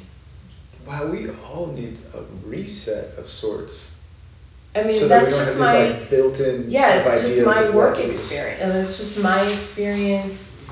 Wow, 0.86 1.06
we 1.06 1.30
all 1.30 1.68
need 1.68 1.96
a 2.14 2.22
reset 2.46 3.16
of 3.16 3.26
sorts. 3.26 3.98
I 4.76 4.84
mean, 4.84 5.00
so 5.00 5.08
that 5.08 5.24
that's 5.24 5.38
just 5.38 5.58
my 5.58 5.82
these 5.82 6.00
like 6.00 6.10
built-in 6.10 6.70
yeah, 6.70 7.02
it's 7.02 7.22
just 7.22 7.46
my 7.46 7.70
work 7.70 7.98
experience, 7.98 8.60
and 8.60 8.72
it's 8.78 8.98
just 8.98 9.22
my 9.22 9.40
experience 9.42 10.62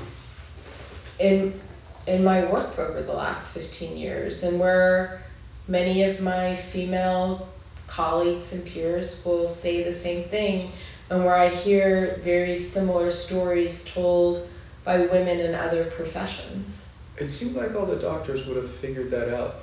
in 1.19 1.59
in 2.05 2.23
my 2.23 2.45
work 2.45 2.77
over 2.77 3.01
the 3.01 3.13
last 3.13 3.53
fifteen 3.57 3.97
years, 3.97 4.43
and 4.43 4.59
where 4.59 5.21
many 5.67 6.03
of 6.03 6.21
my 6.21 6.55
female 6.55 7.49
colleagues 7.87 8.53
and 8.53 8.63
peers 8.65 9.25
will 9.25 9.47
say 9.47 9.83
the 9.83 9.91
same 9.91 10.23
thing, 10.29 10.71
and 11.09 11.25
where 11.25 11.35
I 11.35 11.49
hear 11.49 12.19
very 12.23 12.55
similar 12.55 13.11
stories 13.11 13.93
told 13.93 14.47
by 14.83 14.99
women 15.01 15.39
in 15.39 15.55
other 15.55 15.85
professions. 15.85 16.91
It 17.17 17.25
seemed 17.25 17.55
like 17.55 17.75
all 17.75 17.85
the 17.85 17.97
doctors 17.97 18.45
would 18.45 18.57
have 18.57 18.69
figured 18.71 19.11
that 19.11 19.33
out. 19.33 19.55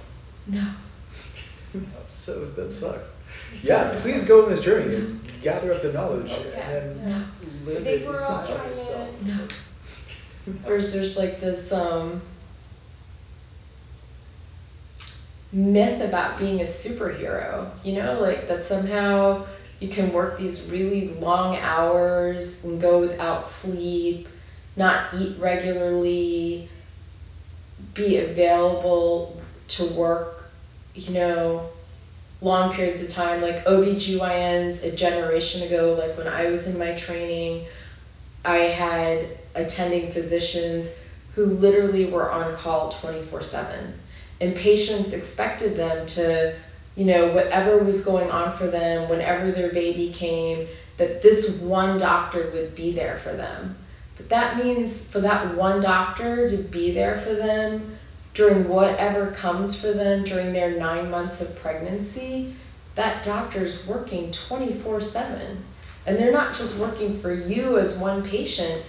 No, 0.47 0.67
That's 1.73 2.11
so 2.25 2.45
that 2.45 2.71
sucks. 2.71 3.13
Yeah, 3.63 3.93
please 3.97 4.25
go 4.25 4.45
on 4.45 4.51
this 4.51 4.63
journey 4.63 4.97
and 4.97 5.21
gather 5.43 5.73
up 5.73 5.83
the 5.83 5.93
knowledge 5.93 6.31
and 6.33 6.53
then 6.53 7.09
no, 7.09 7.17
I 7.17 7.65
live 7.65 7.83
think 7.83 8.03
it 8.03 8.07
we're 8.07 8.17
inside 8.17 8.51
of 8.51 8.67
yourself. 8.69 9.23
no. 9.23 9.49
There's 10.65 10.93
there's 10.93 11.17
like 11.17 11.41
this 11.41 11.73
um 11.73 12.23
myth 15.53 16.01
about 16.01 16.39
being 16.39 16.61
a 16.61 16.65
superhero, 16.65 17.71
you 17.85 17.95
know, 17.95 18.21
like 18.21 18.47
that 18.49 18.65
somehow 18.65 19.45
you 19.81 19.89
can 19.89 20.13
work 20.13 20.39
these 20.39 20.71
really 20.71 21.09
long 21.15 21.57
hours 21.57 22.65
and 22.65 22.81
go 22.81 23.01
without 23.01 23.47
sleep, 23.47 24.29
not 24.77 25.13
eat 25.15 25.37
regularly, 25.39 26.69
be 27.95 28.19
available 28.19 29.41
to 29.69 29.85
work, 29.87 30.51
you 30.95 31.13
know, 31.13 31.69
long 32.41 32.73
periods 32.73 33.03
of 33.03 33.11
time, 33.11 33.41
like 33.41 33.65
OBGYNs 33.65 34.85
a 34.85 34.95
generation 34.95 35.63
ago, 35.63 35.97
like 35.99 36.17
when 36.17 36.29
I 36.29 36.49
was 36.49 36.67
in 36.67 36.79
my 36.79 36.95
training, 36.95 37.67
I 38.45 38.59
had 38.59 39.27
attending 39.55 40.13
physicians 40.13 41.03
who 41.35 41.47
literally 41.47 42.07
were 42.07 42.31
on 42.31 42.55
call 42.55 42.91
24 42.91 43.43
7. 43.43 43.95
And 44.41 44.55
patients 44.55 45.13
expected 45.13 45.77
them 45.77 46.07
to, 46.07 46.55
you 46.97 47.05
know, 47.05 47.33
whatever 47.33 47.79
was 47.79 48.05
going 48.05 48.31
on 48.31 48.57
for 48.57 48.67
them, 48.67 49.09
whenever 49.09 49.53
their 49.53 49.71
baby 49.71 50.11
came, 50.13 50.67
that 50.97 51.23
this 51.23 51.61
one 51.61 51.99
doctor 51.99 52.51
would 52.53 52.75
be 52.75 52.93
there 52.93 53.17
for 53.17 53.33
them. 53.33 53.77
But 54.17 54.31
that 54.31 54.57
means 54.57 55.07
for 55.07 55.21
that 55.21 55.55
one 55.55 55.81
doctor 55.81 56.49
to 56.49 56.57
be 56.57 56.93
there 56.93 57.19
for 57.19 57.35
them 57.35 57.99
during 58.33 58.69
whatever 58.69 59.31
comes 59.31 59.79
for 59.79 59.93
them 59.93 60.25
during 60.25 60.53
their 60.53 60.79
nine 60.79 61.11
months 61.11 61.41
of 61.41 61.59
pregnancy, 61.61 62.55
that 62.95 63.23
doctor's 63.23 63.87
working 63.87 64.31
24 64.31 65.01
7. 65.01 65.65
And 66.07 66.17
they're 66.17 66.33
not 66.33 66.55
just 66.55 66.81
working 66.81 67.19
for 67.19 67.35
you 67.35 67.79
as 67.79 67.99
one 67.99 68.23
patient, 68.23 68.83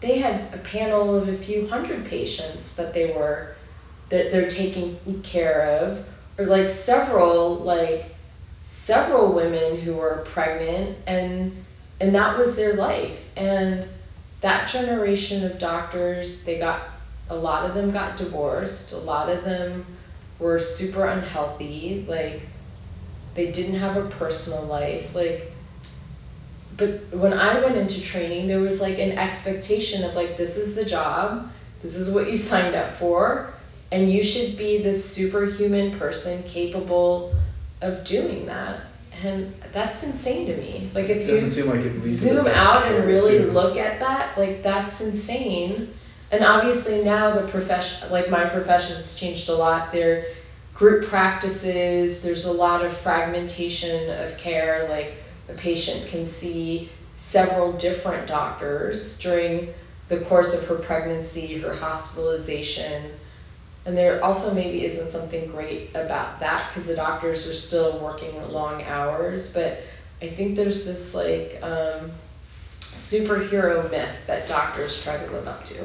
they 0.00 0.18
had 0.18 0.52
a 0.52 0.58
panel 0.58 1.14
of 1.14 1.28
a 1.28 1.34
few 1.34 1.68
hundred 1.68 2.04
patients 2.04 2.74
that 2.76 2.92
they 2.92 3.12
were 3.12 3.54
that 4.08 4.30
they're 4.30 4.48
taking 4.48 4.98
care 5.22 5.78
of 5.80 6.06
or 6.38 6.46
like 6.46 6.68
several 6.68 7.56
like 7.56 8.14
several 8.64 9.32
women 9.32 9.80
who 9.80 9.94
were 9.94 10.24
pregnant 10.28 10.96
and 11.06 11.54
and 12.00 12.14
that 12.14 12.36
was 12.36 12.56
their 12.56 12.74
life. 12.74 13.30
And 13.36 13.86
that 14.40 14.68
generation 14.68 15.44
of 15.44 15.58
doctors 15.58 16.44
they 16.44 16.58
got 16.58 16.82
a 17.28 17.36
lot 17.36 17.68
of 17.68 17.74
them 17.74 17.90
got 17.90 18.16
divorced. 18.16 18.92
A 18.92 18.98
lot 18.98 19.28
of 19.28 19.44
them 19.44 19.86
were 20.38 20.58
super 20.58 21.06
unhealthy. 21.06 22.04
Like 22.08 22.42
they 23.34 23.50
didn't 23.50 23.76
have 23.76 23.96
a 23.96 24.08
personal 24.08 24.64
life. 24.64 25.14
Like 25.14 25.52
but 26.74 27.02
when 27.12 27.34
i 27.34 27.60
went 27.60 27.76
into 27.76 28.00
training 28.00 28.46
there 28.46 28.58
was 28.58 28.80
like 28.80 28.98
an 28.98 29.12
expectation 29.18 30.02
of 30.04 30.14
like 30.14 30.36
this 30.36 30.56
is 30.56 30.74
the 30.74 30.84
job. 30.84 31.50
This 31.82 31.96
is 31.96 32.14
what 32.14 32.30
you 32.30 32.36
signed 32.36 32.74
up 32.74 32.90
for 32.90 33.52
and 33.92 34.10
you 34.10 34.22
should 34.22 34.56
be 34.56 34.78
the 34.78 34.92
superhuman 34.92 35.96
person 35.98 36.42
capable 36.44 37.34
of 37.82 38.02
doing 38.04 38.46
that. 38.46 38.80
And 39.22 39.54
that's 39.72 40.02
insane 40.02 40.46
to 40.46 40.56
me. 40.56 40.88
Like 40.94 41.10
if 41.10 41.28
you 41.28 41.64
like 41.66 41.92
zoom 41.92 42.46
out 42.46 42.86
and 42.86 43.06
really 43.06 43.38
too. 43.38 43.50
look 43.50 43.76
at 43.76 44.00
that 44.00 44.36
like 44.38 44.62
that's 44.62 45.02
insane. 45.02 45.92
And 46.32 46.42
obviously 46.42 47.04
now 47.04 47.38
the 47.38 47.46
profession 47.48 48.10
like 48.10 48.30
my 48.30 48.46
profession's 48.46 49.14
changed 49.14 49.50
a 49.50 49.54
lot. 49.54 49.92
There 49.92 50.24
group 50.74 51.04
practices 51.04 52.22
there's 52.22 52.46
a 52.46 52.52
lot 52.52 52.82
of 52.84 52.96
fragmentation 52.96 54.10
of 54.24 54.36
care. 54.38 54.88
Like 54.88 55.12
a 55.50 55.52
patient 55.52 56.08
can 56.08 56.24
see 56.24 56.88
several 57.14 57.74
different 57.74 58.26
doctors 58.26 59.18
during 59.18 59.68
the 60.08 60.20
course 60.20 60.60
of 60.60 60.66
her 60.66 60.82
pregnancy 60.82 61.58
her 61.58 61.74
hospitalization 61.74 63.12
and 63.84 63.96
there 63.96 64.22
also 64.24 64.54
maybe 64.54 64.84
isn't 64.84 65.08
something 65.08 65.50
great 65.50 65.90
about 65.90 66.38
that 66.40 66.68
because 66.68 66.86
the 66.86 66.94
doctors 66.96 67.48
are 67.48 67.54
still 67.54 67.98
working 68.00 68.32
long 68.50 68.82
hours 68.84 69.52
but 69.54 69.82
i 70.20 70.28
think 70.28 70.56
there's 70.56 70.86
this 70.86 71.14
like 71.14 71.58
um, 71.62 72.10
superhero 72.92 73.90
myth 73.90 74.26
that 74.26 74.46
doctors 74.46 75.02
try 75.02 75.16
to 75.16 75.30
live 75.32 75.48
up 75.48 75.64
to. 75.64 75.84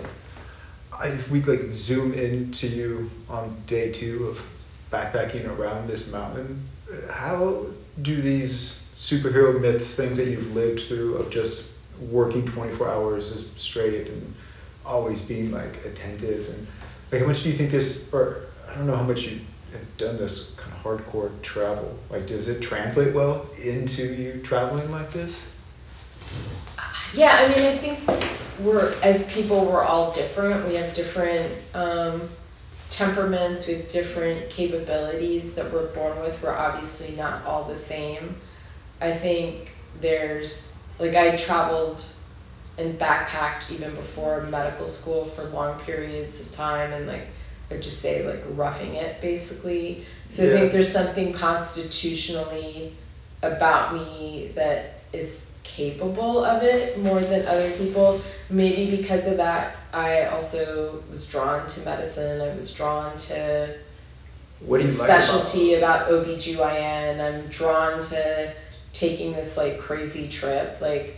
I, 0.98 1.08
if 1.08 1.30
we 1.30 1.42
like 1.42 1.62
zoom 1.72 2.14
in 2.14 2.52
to 2.52 2.68
you 2.68 3.10
on 3.30 3.56
day 3.66 3.92
two 3.92 4.26
of 4.28 4.50
backpacking 4.92 5.48
around 5.58 5.88
this 5.88 6.12
mountain, 6.12 6.68
how 7.12 7.66
do 8.02 8.22
these 8.22 8.88
superhero 8.94 9.60
myths, 9.60 9.96
things 9.96 10.18
that 10.18 10.28
you've 10.28 10.56
lived 10.56 10.82
through 10.82 11.16
of 11.16 11.30
just 11.30 11.76
working 12.12 12.46
24 12.46 12.90
hours 12.90 13.52
straight 13.58 14.08
and 14.08 14.34
always 14.86 15.22
being 15.22 15.52
like 15.52 15.84
attentive 15.86 16.48
and 16.50 16.68
like 17.12 17.22
how 17.22 17.28
much 17.28 17.44
do 17.44 17.50
you 17.50 17.56
think 17.56 17.72
this 17.72 18.12
or 18.14 18.42
I 18.70 18.76
don't 18.76 18.88
know 18.88 18.96
how 18.96 19.04
much 19.04 19.24
you 19.24 19.40
have 19.72 19.98
done 19.98 20.18
this 20.18 20.56
kind 20.56 20.74
of 20.74 20.84
hardcore 20.84 21.32
travel 21.42 21.98
like 22.10 22.28
does 22.28 22.48
it 22.48 22.62
translate 22.62 23.14
well 23.14 23.50
into 23.64 24.14
you 24.14 24.42
traveling 24.44 24.92
like 24.92 25.12
this 25.12 25.52
Yeah, 27.14 27.38
I 27.40 27.48
mean, 27.48 27.66
I 27.66 27.78
think 27.78 28.00
we're, 28.60 28.94
as 29.02 29.32
people, 29.34 29.66
we're 29.66 29.84
all 29.84 30.12
different. 30.12 30.68
We 30.68 30.76
have 30.76 30.94
different 30.94 31.52
um, 31.74 32.22
temperaments, 32.90 33.68
we 33.68 33.76
have 33.76 33.88
different 33.88 34.50
capabilities 34.50 35.56
that 35.56 35.72
we're 35.72 35.88
born 35.88 36.20
with. 36.20 36.42
We're 36.44 36.56
obviously 36.56 37.16
not 37.16 37.46
all 37.46 37.64
the 37.64 37.76
same. 37.76 38.36
I 39.00 39.14
think 39.14 39.74
there's, 40.02 40.78
like, 41.00 41.16
I 41.16 41.36
traveled 41.36 42.04
and 42.78 43.00
backpacked 43.00 43.72
even 43.72 43.94
before 43.96 44.42
medical 44.44 44.88
school 44.88 45.26
for 45.26 45.44
long 45.46 45.80
periods 45.80 46.46
of 46.46 46.52
time 46.52 46.94
and, 46.94 47.08
like, 47.08 47.28
I'd 47.72 47.82
just 47.82 48.02
say, 48.02 48.26
like, 48.26 48.44
roughing 48.52 48.96
it 48.96 49.20
basically. 49.20 50.06
So 50.30 50.46
I 50.46 50.50
think 50.50 50.72
there's 50.72 50.92
something 50.92 51.34
constitutionally 51.34 52.94
about 53.42 53.94
me 53.94 54.52
that 54.56 55.02
is 55.14 55.52
capable 55.64 56.44
of 56.44 56.64
it 56.64 56.98
more 57.00 57.20
than 57.20 57.46
other 57.46 57.70
people. 57.72 58.22
Maybe 58.50 58.96
because 58.96 59.28
of 59.28 59.38
that, 59.38 59.76
I 59.94 60.26
also 60.26 61.04
was 61.10 61.28
drawn 61.30 61.68
to 61.68 61.86
medicine. 61.86 62.42
I 62.42 62.56
was 62.56 62.74
drawn 62.74 63.18
to 63.18 63.76
what 64.62 64.78
do 64.80 64.88
the 64.88 64.92
you 64.92 65.00
like 65.00 65.10
about 65.10 65.24
specialty 65.24 65.74
about, 65.76 66.10
OBGYN. 66.10 67.20
I'm 67.20 67.48
drawn 67.50 68.02
to 68.02 68.54
taking 68.94 69.34
this 69.34 69.58
like 69.58 69.80
crazy 69.80 70.28
trip. 70.30 70.80
Like, 70.82 71.18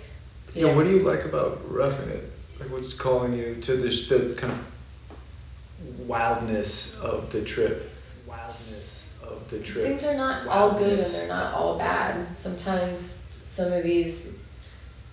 you 0.56 0.68
Yeah, 0.68 0.76
what 0.76 0.86
do 0.86 0.92
you 0.92 1.00
like 1.00 1.26
about 1.26 1.60
roughing 1.70 2.10
it? 2.10 2.32
Like, 2.60 2.72
what's 2.72 2.94
calling 2.94 3.34
you 3.34 3.56
to 3.56 3.76
this 3.76 4.08
the 4.10 4.36
kind 4.38 4.54
of 4.54 6.08
wildness 6.08 7.00
of 7.02 7.32
the 7.32 7.44
trip? 7.44 7.90
Wildness 8.28 9.14
of 9.24 9.50
the 9.50 9.60
trip. 9.60 9.86
things 9.86 10.04
are 10.04 10.16
not 10.16 10.48
all 10.48 10.72
good 10.72 11.00
and 11.00 11.02
they're 11.02 11.28
not 11.28 11.54
all 11.54 11.78
bad. 11.78 12.36
Sometimes 12.36 13.24
some 13.44 13.72
of 13.72 13.84
these, 13.84 14.38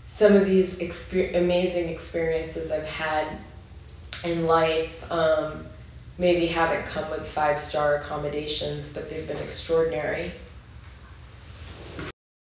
some 0.06 0.34
of 0.34 0.46
these 0.46 0.78
exper- 0.78 1.36
amazing 1.36 1.88
experiences 1.88 2.72
I've 2.72 2.86
had 2.86 3.38
in 4.24 4.46
life 4.46 5.10
um, 5.10 5.66
maybe 6.18 6.46
haven't 6.46 6.86
come 6.86 7.10
with 7.10 7.26
five 7.26 7.58
star 7.58 7.96
accommodations, 7.96 8.92
but 8.94 9.10
they've 9.10 9.26
been 9.26 9.38
extraordinary. 9.38 10.32